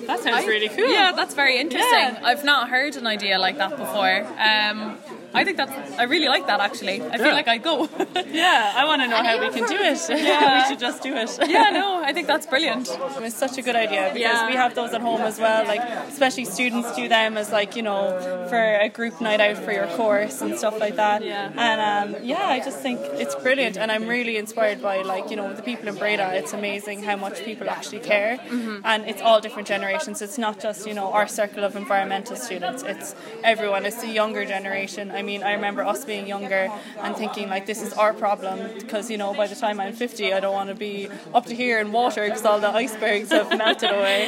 That 0.07 0.21
sounds 0.21 0.47
really 0.47 0.69
cool. 0.69 0.89
Yeah, 0.89 1.13
that's 1.13 1.35
very 1.35 1.59
interesting. 1.59 1.93
Yeah. 1.93 2.21
I've 2.23 2.45
not 2.45 2.69
heard 2.69 2.95
an 2.97 3.07
idea 3.07 3.39
like 3.39 3.59
that 3.59 3.77
before. 3.77 4.25
Um, 4.39 4.99
I 5.41 5.45
think 5.45 5.57
that's. 5.57 5.73
I 5.99 6.05
really 6.05 6.29
like 6.29 6.47
that 6.47 6.61
actually. 6.61 6.99
I 7.03 7.17
feel 7.19 7.27
Yeah. 7.27 7.41
like 7.41 7.49
I'd 7.49 7.63
go. 7.63 7.89
Yeah, 8.45 8.73
I 8.81 8.85
want 8.85 9.01
to 9.03 9.09
know 9.09 9.23
how 9.29 9.35
we 9.41 9.49
can 9.57 9.67
do 9.69 9.79
it. 9.93 9.99
Yeah. 10.27 10.63
we 10.63 10.69
should 10.69 10.79
just 10.89 11.03
do 11.03 11.13
it. 11.23 11.31
yeah, 11.57 11.71
no, 11.81 12.03
I 12.09 12.13
think 12.13 12.27
that's 12.27 12.47
brilliant. 12.47 12.87
It's 13.27 13.37
such 13.37 13.57
a 13.59 13.63
good 13.63 13.77
idea 13.77 14.11
because 14.15 14.41
Yeah. 14.41 14.47
we 14.51 14.57
have 14.57 14.75
those 14.75 14.93
at 14.95 15.01
home 15.01 15.23
as 15.23 15.39
well. 15.39 15.65
Like 15.73 15.83
especially 16.09 16.45
students 16.45 16.89
do 16.97 17.09
them 17.09 17.37
as 17.43 17.49
like 17.53 17.77
you 17.77 17.83
know 17.83 18.03
for 18.51 18.63
a 18.87 18.89
group 18.89 19.21
night 19.21 19.41
out 19.41 19.57
for 19.65 19.73
your 19.73 19.87
course 20.01 20.41
and 20.43 20.57
stuff 20.59 20.79
like 20.85 20.97
that. 20.97 21.25
Yeah. 21.25 21.53
And 21.69 21.79
um, 22.15 22.23
yeah, 22.33 22.47
I 22.57 22.59
just 22.69 22.79
think 22.81 22.99
it's 23.23 23.35
brilliant, 23.47 23.77
and 23.77 23.89
I'm 23.95 24.07
really 24.17 24.37
inspired 24.45 24.81
by 24.83 25.03
like 25.03 25.31
you 25.31 25.37
know 25.37 25.53
the 25.53 25.63
people 25.71 25.87
in 25.89 25.97
Breda. 25.97 26.27
It's 26.41 26.53
amazing 26.53 27.03
how 27.09 27.17
much 27.17 27.37
people 27.45 27.69
actually 27.77 28.01
care, 28.13 28.39
Mhm. 28.39 28.81
and 28.85 29.01
it's 29.11 29.23
all 29.23 29.41
different 29.41 29.69
generations. 29.69 30.23
It's 30.27 30.39
not 30.47 30.61
just 30.67 30.87
you 30.87 30.95
know 30.95 31.09
our 31.13 31.27
circle 31.41 31.63
of 31.65 31.77
environmental 31.77 32.37
students. 32.37 32.83
It's 32.83 33.15
everyone. 33.45 33.83
It's 33.87 34.01
the 34.07 34.09
younger 34.21 34.45
generation. 34.45 35.11
I 35.11 35.23
mean, 35.27 35.43
I 35.43 35.53
remember 35.53 35.83
us 35.93 36.05
being 36.05 36.27
younger 36.27 36.71
and 37.05 37.17
thinking 37.17 37.49
like 37.49 37.67
this 37.67 37.83
is 37.83 37.93
our 37.93 38.15
problem 38.15 38.59
because 38.79 39.11
you 39.11 39.19
know 39.19 39.35
by 39.35 39.47
the 39.47 39.55
time 39.55 39.81
I'm 39.81 39.93
50, 39.93 40.33
I 40.33 40.41
don't 40.41 40.55
want 40.55 40.69
to 40.69 40.75
be 40.75 41.09
up 41.35 41.45
to 41.47 41.55
here 41.55 41.81
in 41.81 41.93
water 41.93 42.25
because 42.25 42.45
all 42.45 42.61
the 42.61 42.73
icebergs 42.85 43.31
have 43.31 43.51
melted 43.59 43.91
away. 43.91 44.21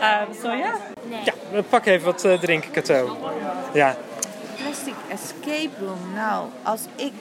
Um, 0.00 0.34
so 0.34 0.52
yeah. 0.52 0.78
Ja, 1.24 1.32
we 1.52 1.62
pakken 1.62 1.92
even 1.92 2.06
wat 2.06 2.24
eh, 2.24 2.38
drinken, 2.38 2.70
Kato. 2.70 3.16
Ja. 3.74 3.96
Plastic 4.56 4.94
escape 5.10 5.70
room. 5.80 6.14
Nou, 6.14 6.48
als 6.62 6.86
ik 6.96 7.12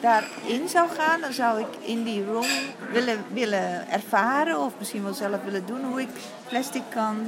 daarin 0.00 0.68
zou 0.68 0.88
gaan, 0.90 1.20
dan 1.20 1.32
zou 1.32 1.60
ik 1.60 1.66
in 1.80 2.04
die 2.04 2.24
room 2.24 2.50
willen, 2.92 3.24
willen 3.32 3.90
ervaren 3.90 4.58
of 4.58 4.72
misschien 4.78 5.02
wel 5.02 5.14
zelf 5.14 5.42
willen 5.44 5.66
doen 5.66 5.84
hoe 5.84 6.00
ik 6.00 6.08
plastic 6.52 6.82
kan, 6.88 7.26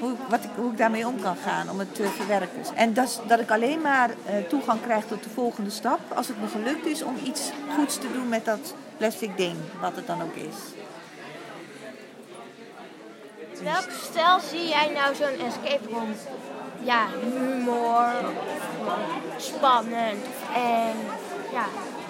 hoe, 0.00 0.12
ik- 0.12 0.18
wat 0.28 0.44
ik, 0.44 0.50
hoe 0.54 0.70
ik 0.70 0.78
daarmee 0.78 1.06
om 1.06 1.20
kan 1.20 1.36
gaan 1.44 1.70
om 1.70 1.78
het 1.78 1.94
te 1.94 2.06
verwerken. 2.16 2.60
En 2.74 2.94
dat, 2.94 3.04
is- 3.08 3.18
dat 3.26 3.40
ik 3.40 3.50
alleen 3.50 3.80
maar 3.80 4.10
eh, 4.10 4.34
toegang 4.48 4.80
krijg 4.82 5.04
tot 5.04 5.22
de 5.22 5.30
volgende 5.30 5.70
stap 5.70 5.98
als 6.14 6.28
het 6.28 6.40
me 6.40 6.48
gelukt 6.48 6.86
is 6.86 7.02
om 7.02 7.16
iets 7.24 7.50
goeds 7.76 7.98
te 7.98 8.12
doen 8.12 8.28
met 8.28 8.44
dat 8.44 8.74
plastic 8.96 9.36
ding, 9.36 9.56
wat 9.80 9.96
het 9.96 10.06
dan 10.06 10.22
ook 10.22 10.34
is. 10.34 10.56
Welk 13.62 13.88
stijl 14.10 14.40
zie 14.50 14.68
jij 14.68 14.90
nou 14.94 15.14
zo'n 15.14 15.46
escape 15.46 15.88
room? 15.90 16.14
Ja, 16.82 17.06
humor, 17.22 18.10
spannend 19.36 20.24
en 20.54 20.92
ja, 21.52 21.64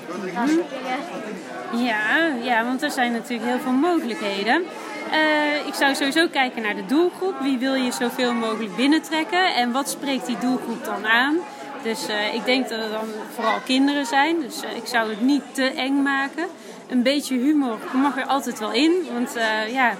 dat 0.06 0.48
soort 0.48 0.70
dingen. 0.70 1.84
Ja, 1.84 2.26
ja, 2.42 2.64
want 2.64 2.82
er 2.82 2.90
zijn 2.90 3.12
natuurlijk 3.12 3.50
heel 3.50 3.58
veel 3.58 3.72
mogelijkheden. 3.72 4.64
Eh, 5.12 5.66
ik 5.66 5.74
zou 5.74 5.94
sowieso 5.94 6.28
kijken 6.28 6.62
naar 6.62 6.74
de 6.74 6.86
doelgroep. 6.86 7.34
Wie 7.40 7.58
wil 7.58 7.74
je 7.74 7.92
zoveel 7.92 8.32
mogelijk 8.32 8.76
binnentrekken 8.76 9.54
en 9.54 9.72
wat 9.72 9.90
spreekt 9.90 10.26
die 10.26 10.38
doelgroep 10.38 10.84
dan 10.84 11.06
aan? 11.06 11.36
Dus 11.82 12.08
eh, 12.08 12.34
ik 12.34 12.44
denk 12.44 12.68
dat 12.68 12.80
het 12.80 12.90
dan 12.90 13.08
vooral 13.34 13.58
kinderen 13.64 14.06
zijn. 14.06 14.40
Dus 14.40 14.62
eh, 14.62 14.76
ik 14.76 14.86
zou 14.86 15.10
het 15.10 15.20
niet 15.20 15.42
te 15.52 15.64
eng 15.64 16.02
maken. 16.02 16.46
Een 16.88 17.02
beetje 17.02 17.36
humor 17.38 17.78
mag 17.92 18.16
er 18.16 18.26
altijd 18.26 18.58
wel 18.58 18.72
in. 18.72 18.92
Want 19.12 19.36
ja, 19.70 19.94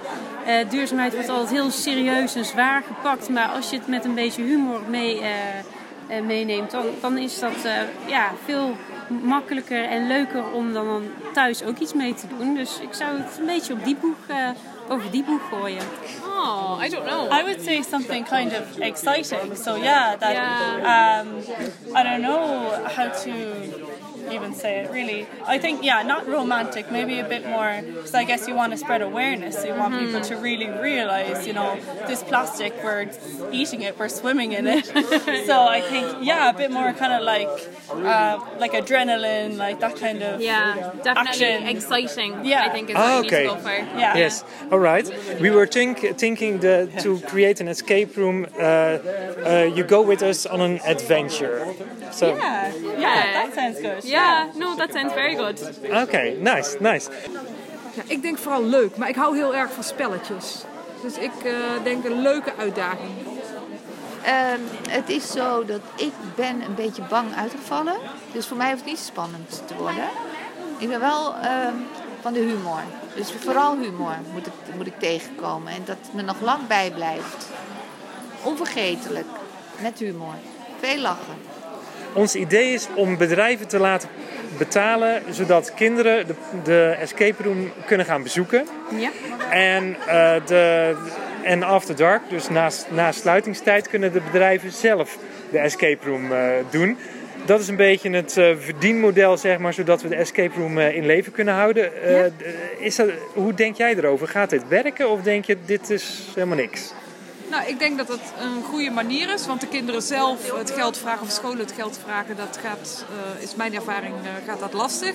duurzaamheid 0.68 1.14
wordt 1.14 1.28
altijd 1.28 1.50
heel 1.50 1.70
serieus 1.70 2.34
en 2.34 2.44
zwaar 2.44 2.82
gepakt. 2.82 3.28
Maar 3.28 3.48
als 3.48 3.70
je 3.70 3.76
het 3.76 3.86
met 3.86 4.04
een 4.04 4.14
beetje 4.14 4.42
humor 4.42 4.80
mee, 4.88 5.20
meeneemt, 6.26 6.70
dan, 6.70 6.84
dan 7.00 7.18
is 7.18 7.38
dat 7.38 7.56
ja, 8.06 8.30
veel 8.44 8.76
makkelijker 9.22 9.84
en 9.84 10.06
leuker 10.06 10.52
om 10.52 10.72
dan, 10.72 10.86
dan 10.86 11.02
thuis 11.32 11.64
ook 11.64 11.78
iets 11.78 11.94
mee 11.94 12.14
te 12.14 12.26
doen. 12.38 12.54
Dus 12.54 12.80
ik 12.80 12.92
zou 12.94 13.18
het 13.18 13.38
een 13.38 13.46
beetje 13.46 13.72
op 13.72 13.84
die 13.84 13.96
boeg, 14.00 14.16
over 14.88 15.10
die 15.10 15.24
boeg 15.24 15.40
gooien. 15.50 15.86
Oh, 16.24 16.76
I 16.80 16.88
don't 16.88 17.06
know. 17.06 17.28
I 17.30 17.42
would 17.44 17.60
say 17.60 17.82
something 17.82 18.24
kind 18.24 18.52
of 18.52 18.78
exciting. 18.80 19.56
So 19.56 19.76
yeah, 19.76 20.16
that 20.16 20.36
um, 20.84 21.28
I 21.94 22.02
don't 22.02 22.20
know 22.20 22.70
how 22.96 23.08
to 23.08 23.32
even 24.34 24.54
say 24.54 24.80
it 24.80 24.90
really. 24.90 25.26
I 25.46 25.58
think 25.58 25.82
yeah, 25.82 26.02
not 26.02 26.26
romantic, 26.26 26.90
maybe 26.90 27.18
a 27.20 27.28
bit 27.28 27.44
more 27.46 27.72
because 27.82 28.14
I 28.14 28.24
guess 28.24 28.46
you 28.48 28.54
want 28.54 28.72
to 28.72 28.78
spread 28.78 29.02
awareness. 29.02 29.64
You 29.64 29.74
want 29.74 29.92
people 29.98 30.20
to 30.30 30.34
really 30.36 30.68
realize, 30.68 31.46
you 31.46 31.52
know, 31.52 31.70
this 32.08 32.22
plastic 32.22 32.72
we're 32.84 33.10
eating 33.52 33.82
it, 33.82 33.98
we're 33.98 34.08
swimming 34.08 34.52
in 34.52 34.66
it. 34.66 34.84
so 35.46 35.56
I 35.78 35.80
think 35.92 36.06
yeah, 36.30 36.50
a 36.50 36.56
bit 36.62 36.70
more 36.78 36.92
kind 37.02 37.12
of 37.12 37.22
like 37.34 37.48
uh, 37.90 38.38
like 38.58 38.72
adrenaline, 38.72 39.56
like 39.56 39.80
that 39.80 39.94
kind 39.96 40.22
of 40.22 40.40
Yeah, 40.40 40.92
definitely 41.02 41.44
action. 41.46 41.66
exciting. 41.76 42.44
Yeah. 42.44 42.64
I 42.66 42.68
think 42.74 42.90
is 42.90 42.94
what 42.96 43.04
Ah, 43.04 43.16
you 43.16 43.22
need 43.22 43.32
okay. 43.32 43.42
to 43.44 43.54
go 43.54 43.56
for. 43.66 43.74
Yeah. 44.02 44.16
Yes. 44.22 44.44
All 44.70 44.78
right. 44.92 45.06
We 45.40 45.50
were 45.50 45.66
think, 45.66 45.96
thinking 46.24 46.52
the, 46.60 46.76
to 47.04 47.10
create 47.32 47.60
an 47.60 47.68
escape 47.68 48.16
room. 48.16 48.46
Uh, 48.58 48.62
uh, 48.62 49.70
you 49.76 49.84
go 49.84 50.00
with 50.02 50.22
us 50.22 50.46
on 50.46 50.60
an 50.60 50.80
adventure. 50.94 51.58
So. 52.12 52.26
Yeah, 52.36 52.74
yeah, 53.04 53.32
that 53.38 53.54
sounds 53.54 53.78
good. 53.80 54.04
Yeah, 54.04 54.21
no, 54.54 54.74
that 54.76 54.92
sounds 54.92 55.12
very 55.12 55.34
good. 55.34 55.70
Okay. 56.02 56.36
Nice. 56.40 56.76
Nice. 56.80 57.10
Ja, 57.94 58.02
ik 58.06 58.22
denk 58.22 58.38
vooral 58.38 58.64
leuk, 58.64 58.96
maar 58.96 59.08
ik 59.08 59.14
hou 59.14 59.36
heel 59.36 59.54
erg 59.54 59.72
van 59.72 59.84
spelletjes. 59.84 60.64
Dus 61.02 61.18
ik 61.18 61.44
eh, 61.44 61.54
denk 61.82 62.04
een 62.04 62.22
leuke 62.22 62.52
uitdaging. 62.58 63.10
Ehm, 64.22 64.60
het 64.90 65.08
is 65.08 65.30
zo 65.30 65.64
dat 65.64 65.80
ik 65.96 66.12
ben 66.34 66.62
een 66.62 66.74
beetje 66.74 67.02
bang 67.02 67.34
uitgevallen. 67.34 67.96
Dus 68.32 68.46
voor 68.46 68.56
mij 68.56 68.70
hoeft 68.70 68.80
het 68.80 68.90
niet 68.90 68.98
spannend 68.98 69.62
te 69.66 69.74
worden. 69.74 70.08
Ik 70.78 70.88
ben 70.88 71.00
wel 71.00 71.34
ehm, 71.34 71.74
van 72.20 72.32
de 72.32 72.38
humor. 72.38 72.80
Dus 73.14 73.32
vooral 73.32 73.76
humor 73.78 74.16
moet 74.32 74.46
ik, 74.46 74.52
moet 74.76 74.86
ik 74.86 74.98
tegenkomen. 74.98 75.72
En 75.72 75.82
dat 75.84 75.96
het 76.00 76.14
me 76.14 76.22
nog 76.22 76.40
lang 76.40 76.66
bijblijft. 76.66 77.48
Onvergetelijk. 78.42 79.26
met 79.80 79.98
humor. 79.98 80.34
Veel 80.80 80.98
lachen. 80.98 81.51
Ons 82.14 82.34
idee 82.34 82.72
is 82.72 82.88
om 82.94 83.16
bedrijven 83.16 83.68
te 83.68 83.78
laten 83.78 84.08
betalen, 84.58 85.22
zodat 85.30 85.74
kinderen 85.74 86.26
de, 86.26 86.34
de 86.64 86.96
escape 87.00 87.42
room 87.42 87.72
kunnen 87.86 88.06
gaan 88.06 88.22
bezoeken. 88.22 88.66
Ja. 88.96 89.10
En, 89.50 89.96
eh, 90.06 90.34
de, 90.46 90.94
en 91.42 91.62
after 91.62 91.96
dark, 91.96 92.22
dus 92.28 92.48
na, 92.48 92.70
na 92.88 93.12
sluitingstijd, 93.12 93.88
kunnen 93.88 94.12
de 94.12 94.20
bedrijven 94.20 94.70
zelf 94.70 95.18
de 95.50 95.58
escape 95.58 96.08
room 96.08 96.32
eh, 96.32 96.40
doen. 96.70 96.96
Dat 97.44 97.60
is 97.60 97.68
een 97.68 97.76
beetje 97.76 98.10
het 98.10 98.36
eh, 98.36 98.56
verdienmodel, 98.58 99.36
zeg 99.36 99.58
maar, 99.58 99.72
zodat 99.74 100.02
we 100.02 100.08
de 100.08 100.14
escape 100.16 100.60
room 100.60 100.78
in 100.78 101.06
leven 101.06 101.32
kunnen 101.32 101.54
houden. 101.54 101.90
D- 102.38 102.44
is 102.78 102.96
dat, 102.96 103.08
hoe 103.32 103.54
denk 103.54 103.76
jij 103.76 103.96
erover? 103.96 104.28
Gaat 104.28 104.50
dit 104.50 104.68
werken 104.68 105.10
of 105.10 105.22
denk 105.22 105.44
je 105.44 105.56
dit 105.64 105.90
is 105.90 106.30
helemaal 106.34 106.56
niks? 106.56 106.92
Nou, 107.52 107.66
ik 107.66 107.78
denk 107.78 107.98
dat 107.98 108.08
het 108.08 108.32
een 108.40 108.62
goede 108.62 108.90
manier 108.90 109.32
is, 109.32 109.46
want 109.46 109.60
de 109.60 109.66
kinderen 109.66 110.02
zelf 110.02 110.52
het 110.56 110.70
geld 110.70 110.98
vragen 110.98 111.26
of 111.26 111.30
scholen 111.30 111.58
het 111.58 111.72
geld 111.72 111.98
vragen, 112.04 112.36
dat 112.36 112.58
gaat, 112.62 113.04
eh, 113.36 113.42
is 113.42 113.54
mijn 113.54 113.74
ervaring, 113.74 114.14
eh, 114.14 114.30
gaat 114.46 114.60
dat 114.60 114.72
lastig. 114.72 115.14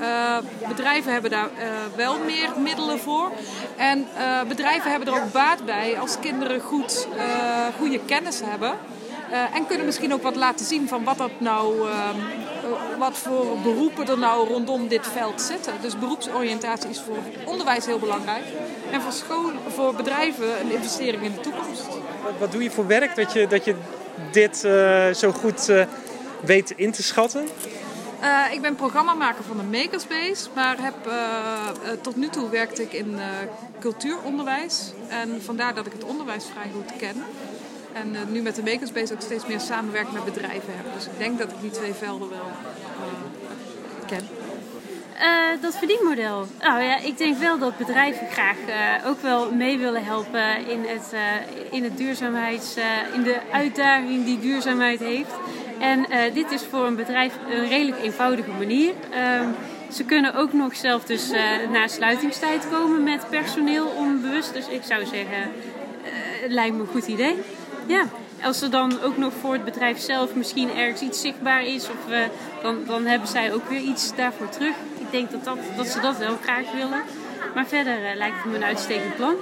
Eh, 0.00 0.36
bedrijven 0.68 1.12
hebben 1.12 1.30
daar 1.30 1.50
wel 1.96 2.18
meer 2.18 2.50
middelen 2.58 2.98
voor. 2.98 3.32
En 3.76 4.06
bedrijven 4.48 4.90
hebben 4.90 5.14
er 5.14 5.22
ook 5.22 5.32
baat 5.32 5.64
bij 5.64 5.98
als 5.98 6.18
kinderen 6.20 6.60
goed, 6.60 7.08
goede 7.78 8.00
kennis 8.06 8.40
hebben. 8.44 8.78
Eh, 9.32 9.54
en 9.54 9.66
kunnen 9.66 9.86
misschien 9.86 10.12
ook 10.12 10.22
wat 10.22 10.36
laten 10.36 10.66
zien 10.66 10.88
van 10.88 11.04
wat, 11.04 11.18
dat 11.18 11.30
nou, 11.38 11.88
ehm, 11.88 12.16
eh, 12.18 12.98
wat 12.98 13.18
voor 13.18 13.58
beroepen 13.62 14.08
er 14.08 14.18
nou 14.18 14.48
rondom 14.48 14.88
dit 14.88 15.06
veld 15.06 15.40
zitten. 15.40 15.72
Dus 15.80 15.98
beroepsoriëntatie 15.98 16.90
is 16.90 17.00
voor 17.00 17.16
onderwijs 17.44 17.86
heel 17.86 17.98
belangrijk. 17.98 18.44
En 18.90 19.00
voor, 19.00 19.12
school, 19.12 19.50
voor 19.68 19.94
bedrijven 19.94 20.60
een 20.60 20.72
investering 20.72 21.22
in 21.22 21.32
de 21.32 21.40
toekomst. 21.40 21.86
Wat, 22.38 22.52
doe 22.52 22.62
je 22.62 22.70
voor 22.70 22.86
werk 22.86 23.16
dat 23.16 23.32
je, 23.32 23.46
dat 23.46 23.64
je 23.64 23.74
dit 24.30 24.64
eh, 24.64 25.08
zo 25.14 25.32
goed 25.32 25.68
eh, 25.68 25.84
weet 26.40 26.70
in 26.70 26.90
te 26.92 27.02
schatten? 27.02 27.48
Ik 28.52 28.62
ben 28.62 28.74
programmamaker 28.74 29.44
van 29.44 29.56
de 29.56 29.78
Makerspace, 29.78 30.48
maar 30.54 30.76
heb, 30.80 30.94
tot 32.00 32.16
nu 32.16 32.28
toe 32.28 32.50
werkte 32.50 32.82
ik 32.82 32.92
in 32.92 33.18
cultuuronderwijs. 33.80 34.92
En 35.08 35.42
vandaar 35.42 35.74
dat 35.74 35.86
ik 35.86 35.92
het 35.92 36.04
onderwijs 36.04 36.44
vrij 36.52 36.70
goed 36.74 36.96
ken. 36.96 37.24
En 37.92 38.14
eh, 38.14 38.20
nu 38.28 38.42
met 38.42 38.54
de 38.54 38.62
Makerspace 38.62 39.12
ook 39.12 39.20
steeds 39.20 39.46
meer 39.46 39.60
samenwerking 39.60 40.14
met 40.14 40.24
bedrijven 40.24 40.72
heb. 40.76 40.94
Dus 40.94 41.04
ik 41.04 41.18
denk 41.18 41.38
dat 41.38 41.50
ik 41.50 41.60
die 41.60 41.70
twee 41.70 41.92
velden 41.92 42.28
wel 42.28 42.50
eh, 42.50 44.06
ken. 44.06 44.28
Eh, 45.18 45.62
dat 45.62 45.76
verdienmodel. 45.76 46.46
Nou 46.60 46.82
ja, 46.82 46.98
ik 46.98 47.18
denk 47.18 47.38
wel 47.38 47.58
dat 47.58 47.76
bedrijven 47.76 48.26
graag 48.30 48.56
ook 49.06 49.20
wel 49.20 49.52
mee 49.52 49.78
willen 49.78 50.04
helpen 50.04 50.66
in 50.66 50.84
het, 50.86 51.12
in 51.70 51.84
het 51.84 51.96
duurzaamheids, 51.96 52.76
in 53.14 53.22
de 53.22 53.40
uitdaging 53.52 54.24
die 54.24 54.38
duurzaamheid 54.38 55.00
heeft. 55.00 55.32
En 55.78 56.06
dit 56.34 56.50
is 56.50 56.62
voor 56.70 56.86
een 56.86 56.96
bedrijf 56.96 57.34
een 57.50 57.68
redelijk 57.68 58.02
eenvoudige 58.02 58.50
manier. 58.50 58.92
Ehm, 59.10 59.48
ze 59.92 60.04
kunnen 60.04 60.34
ook 60.34 60.52
nog 60.52 60.76
zelf 60.76 61.04
dus 61.04 61.30
eh, 61.30 61.42
na 61.70 61.86
sluitingstijd 61.86 62.66
komen 62.70 63.02
met 63.02 63.28
personeel 63.30 63.86
onbewust. 63.86 64.54
Dus 64.54 64.68
ik 64.68 64.82
zou 64.82 65.06
zeggen, 65.06 65.50
lijkt 66.48 66.74
me 66.74 66.80
een 66.80 66.86
goed 66.86 67.06
idee. 67.06 67.36
Ja, 67.86 68.04
als 68.42 68.62
er 68.62 68.70
dan 68.70 69.00
ook 69.02 69.16
nog 69.16 69.32
voor 69.40 69.52
het 69.52 69.64
bedrijf 69.64 69.98
zelf 69.98 70.34
misschien 70.34 70.76
ergens 70.76 71.00
iets 71.00 71.20
zichtbaar 71.20 71.62
is, 71.62 71.88
of, 71.88 72.12
eh, 72.12 72.18
dan, 72.62 72.76
dan 72.86 73.06
hebben 73.06 73.28
zij 73.28 73.52
ook 73.52 73.68
weer 73.68 73.80
iets 73.80 74.14
daarvoor 74.16 74.48
terug. 74.48 74.74
Ik 74.98 75.10
denk 75.10 75.30
dat, 75.30 75.44
dat, 75.44 75.58
dat 75.76 75.86
ze 75.86 76.00
dat 76.00 76.18
wel 76.18 76.36
graag 76.42 76.72
willen. 76.74 77.02
Maar 77.54 77.66
verder 77.66 78.04
eh, 78.04 78.16
lijkt 78.16 78.36
het 78.36 78.44
me 78.44 78.56
een 78.56 78.64
uitstekend 78.64 79.16
plan. 79.16 79.34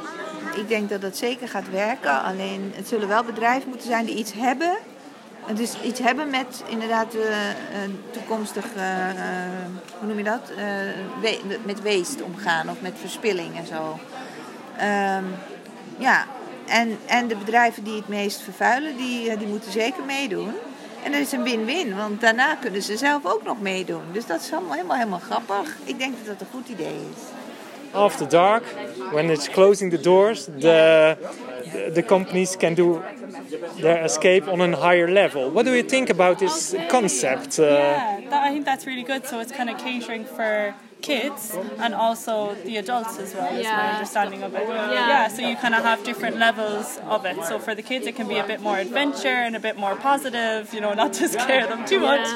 Ik 0.56 0.68
denk 0.68 0.88
dat 0.88 1.00
dat 1.00 1.16
zeker 1.16 1.48
gaat 1.48 1.70
werken. 1.70 2.22
Alleen 2.22 2.72
het 2.74 2.88
zullen 2.88 3.08
wel 3.08 3.24
bedrijven 3.24 3.68
moeten 3.68 3.86
zijn 3.86 4.04
die 4.04 4.16
iets 4.16 4.32
hebben. 4.32 4.76
Dus 5.54 5.80
iets 5.82 6.00
hebben 6.00 6.30
met 6.30 6.62
inderdaad 6.66 7.14
een 7.84 8.00
toekomstig, 8.10 8.64
hoe 9.98 10.08
noem 10.08 10.18
je 10.18 10.24
dat? 10.24 10.52
We- 11.20 11.58
met 11.64 11.82
waste 11.82 12.24
omgaan 12.24 12.70
of 12.70 12.80
met 12.80 12.92
verspilling 13.00 13.56
en 13.56 13.66
zo. 13.66 13.98
Ehm, 14.76 15.24
ja, 15.98 16.26
en, 16.70 16.98
en 17.06 17.28
de 17.28 17.36
bedrijven 17.36 17.84
die 17.84 17.96
het 17.96 18.08
meest 18.08 18.40
vervuilen, 18.42 18.96
die, 18.96 19.30
eh, 19.30 19.38
die 19.38 19.48
moeten 19.48 19.72
zeker 19.72 20.04
meedoen. 20.04 20.52
En 21.02 21.12
dat 21.12 21.20
is 21.20 21.32
een 21.32 21.42
win-win, 21.42 21.96
want 21.96 22.20
daarna 22.20 22.54
kunnen 22.54 22.82
ze 22.82 22.96
zelf 22.96 23.26
ook 23.26 23.42
nog 23.42 23.60
meedoen. 23.60 24.02
Dus 24.12 24.26
dat 24.26 24.40
is 24.40 24.52
allemaal 24.52 24.72
helemaal, 24.72 24.96
helemaal 24.96 25.18
grappig. 25.18 25.76
Ik 25.84 25.98
denk 25.98 26.14
dat 26.16 26.26
dat 26.26 26.40
een 26.40 26.52
goed 26.52 26.68
idee 26.68 26.86
is. 26.86 27.22
After 27.92 28.28
dark, 28.28 28.62
when 29.12 29.30
it's 29.30 29.48
closing 29.48 29.90
the 29.90 30.00
doors, 30.00 30.44
the, 30.44 31.16
the, 31.72 31.90
the 31.94 32.04
companies 32.04 32.56
can 32.56 32.74
do 32.74 33.02
their 33.80 34.04
escape 34.04 34.50
on 34.50 34.60
a 34.60 34.90
higher 34.90 35.08
level. 35.08 35.52
What 35.52 35.64
do 35.64 35.70
you 35.70 35.84
think 35.84 36.10
about 36.10 36.38
this 36.38 36.74
concept? 36.88 37.58
Uh, 37.58 37.66
yeah, 37.66 38.20
that, 38.28 38.46
I 38.46 38.50
think 38.52 38.64
that's 38.64 38.86
really 38.86 39.02
good. 39.02 39.26
So 39.26 39.40
it's 39.40 39.52
kind 39.52 39.70
of 39.70 39.76
catering 39.78 40.24
for 40.24 40.74
kids 41.02 41.56
and 41.78 41.94
also 41.94 42.54
the 42.64 42.76
adults 42.76 43.18
as 43.18 43.34
well. 43.34 43.52
Is 43.54 43.64
my 43.64 43.92
understanding 43.94 44.42
of 44.42 44.54
it. 44.54 44.66
Yeah. 44.68 44.92
Yeah. 44.92 45.28
So 45.28 45.42
you 45.42 45.56
kind 45.56 45.74
of 45.74 45.82
have 45.82 46.04
different 46.04 46.36
levels 46.38 46.98
of 47.06 47.24
it. 47.24 47.44
So 47.44 47.58
for 47.58 47.74
the 47.74 47.82
kids, 47.82 48.06
it 48.06 48.16
can 48.16 48.28
be 48.28 48.38
a 48.38 48.46
bit 48.46 48.60
more 48.60 48.78
adventure 48.78 49.28
and 49.28 49.56
a 49.56 49.60
bit 49.60 49.76
more 49.76 49.96
positive. 49.96 50.72
You 50.74 50.80
know, 50.80 50.92
not 51.02 51.12
to 51.14 51.28
scare 51.28 51.66
them 51.66 51.84
too 51.84 52.00
much, 52.00 52.26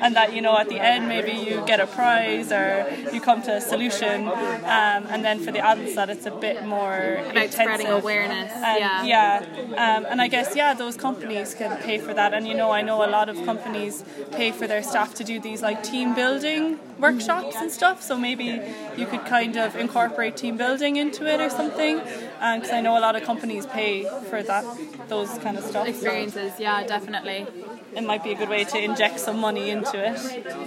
and 0.00 0.14
that 0.16 0.32
you 0.32 0.42
know 0.42 0.56
at 0.56 0.68
the 0.68 0.80
end 0.80 1.08
maybe 1.08 1.32
you 1.32 1.62
get 1.66 1.80
a 1.80 1.86
prize 1.86 2.52
or 2.52 2.86
you 3.12 3.20
come 3.20 3.42
to 3.42 3.56
a 3.56 3.60
solution. 3.60 4.28
Um, 4.28 5.02
and 5.12 5.24
then 5.24 5.40
for 5.40 5.52
the 5.52 5.60
adults, 5.60 5.94
that 5.96 6.08
it's 6.10 6.26
a 6.26 6.30
bit 6.30 6.64
more 6.64 7.20
About 7.30 7.52
spreading 7.52 7.88
awareness, 7.88 8.52
And, 8.52 8.78
yeah. 8.78 9.04
yeah, 9.04 9.44
um, 9.84 10.06
and 10.08 10.20
I 10.20 10.28
guess 10.28 10.54
yeah, 10.56 10.74
those 10.74 10.96
companies 10.96 11.54
can 11.54 11.76
pay 11.82 11.98
for 11.98 12.14
that. 12.14 12.32
And 12.34 12.46
you 12.46 12.54
know, 12.54 12.70
I 12.70 12.82
know 12.82 13.04
a 13.04 13.10
lot 13.10 13.28
of 13.28 13.36
companies 13.44 14.04
pay 14.32 14.50
for 14.52 14.66
their 14.66 14.82
staff 14.82 15.14
to 15.14 15.24
do 15.24 15.40
these 15.40 15.62
like 15.62 15.82
team 15.82 16.14
building 16.14 16.78
workshops 16.98 17.56
and 17.56 17.70
stuff. 17.70 18.02
So 18.02 18.11
maybe 18.18 18.60
you 18.96 19.06
could 19.06 19.24
kind 19.26 19.56
of 19.56 19.76
incorporate 19.76 20.36
team 20.36 20.56
building 20.56 20.96
into 20.96 21.26
it 21.26 21.40
or 21.40 21.50
something. 21.50 21.98
Because 21.98 22.70
I 22.70 22.80
know 22.80 22.98
a 22.98 23.00
lot 23.00 23.16
of 23.16 23.22
companies 23.22 23.66
pay 23.66 24.04
for 24.28 24.42
that, 24.42 24.64
those 25.08 25.38
kind 25.38 25.56
of 25.58 25.64
stuff. 25.64 25.86
Experiences, 25.86 26.52
yeah, 26.58 26.84
definitely. 26.86 27.46
It 27.94 28.04
might 28.04 28.24
be 28.24 28.32
a 28.32 28.36
good 28.36 28.48
way 28.48 28.64
to 28.64 28.78
inject 28.78 29.20
some 29.20 29.38
money 29.38 29.70
into 29.70 29.98
it. 29.98 30.18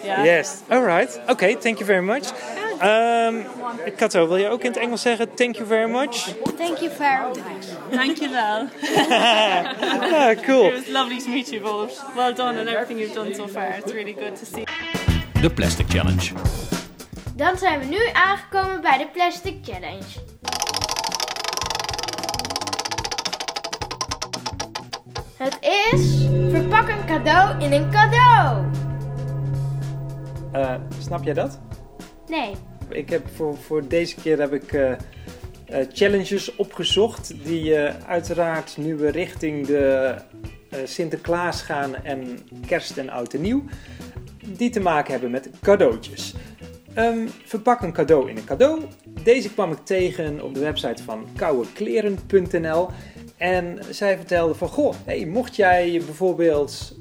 Yeah. 0.03 0.23
Yes, 0.23 0.63
alright. 0.71 1.09
Okay, 1.29 1.55
thank 1.55 1.79
you 1.79 1.85
very 1.85 2.01
much. 2.01 2.31
Um, 2.81 3.45
Kato, 3.97 4.27
wil 4.27 4.37
je 4.37 4.47
ook 4.47 4.61
in 4.63 4.71
het 4.71 4.79
Engels 4.79 5.01
zeggen 5.01 5.35
thank 5.35 5.55
you 5.55 5.67
very 5.67 5.89
much? 5.89 6.35
Thank 6.57 6.77
you 6.77 6.91
very 6.91 7.27
much. 7.27 7.65
Thank 7.91 8.17
you, 8.17 8.29
Val. 8.29 8.67
ah, 9.09 10.33
cool. 10.45 10.67
It 10.67 10.73
was 10.73 10.87
lovely 10.87 11.21
to 11.21 11.29
meet 11.29 11.49
you 11.49 11.61
both. 11.61 12.03
Well 12.15 12.33
done 12.33 12.59
on 12.59 12.67
everything 12.67 12.99
you've 12.99 13.13
done 13.13 13.33
so 13.33 13.47
far. 13.47 13.77
It's 13.77 13.93
really 13.93 14.13
good 14.13 14.35
to 14.35 14.45
see. 14.45 14.65
The 15.41 15.49
Plastic 15.49 15.87
Challenge. 15.87 16.33
Dan 17.35 17.57
zijn 17.57 17.79
we 17.79 17.85
nu 17.85 17.97
aangekomen 18.13 18.81
bij 18.81 18.97
de 18.97 19.07
Plastic 19.13 19.55
Challenge. 19.61 20.03
Het 25.37 25.57
is 25.61 26.25
verpak 26.49 26.89
een 26.89 27.05
cadeau 27.05 27.63
in 27.63 27.71
een 27.71 27.91
cadeau. 27.91 28.65
Uh, 30.53 30.75
snap 30.99 31.23
jij 31.23 31.33
dat? 31.33 31.59
Nee. 32.27 32.55
Ik 32.89 33.09
heb 33.09 33.27
voor, 33.35 33.57
voor 33.57 33.87
deze 33.87 34.15
keer 34.15 34.39
heb 34.39 34.53
ik 34.53 34.71
uh, 34.71 34.89
uh, 34.89 34.97
challenges 35.93 36.55
opgezocht 36.55 37.43
die 37.43 37.77
uiteraard 38.07 38.77
nu 38.77 38.95
we 38.95 39.09
richting 39.09 39.67
de 39.67 40.15
Sinterklaas 40.83 41.61
gaan 41.61 41.95
en 41.95 42.47
kerst 42.67 42.97
en 42.97 43.09
oud 43.09 43.33
en 43.33 43.41
nieuw, 43.41 43.63
die 44.45 44.69
te 44.69 44.79
maken 44.79 45.11
hebben 45.11 45.31
met 45.31 45.49
cadeautjes. 45.61 46.33
Um, 46.97 47.29
verpak 47.45 47.81
een 47.81 47.93
cadeau 47.93 48.29
in 48.29 48.37
een 48.37 48.45
cadeau. 48.45 48.81
Deze 49.23 49.53
kwam 49.53 49.71
ik 49.71 49.85
tegen 49.85 50.41
op 50.43 50.53
de 50.53 50.59
website 50.59 51.03
van 51.03 51.27
kouwekleren.nl 51.35 52.89
en 53.37 53.79
zij 53.89 54.17
vertelde 54.17 54.55
van 54.55 54.67
goh, 54.67 54.93
hey, 55.05 55.25
mocht 55.25 55.55
jij 55.55 56.01
bijvoorbeeld 56.05 56.97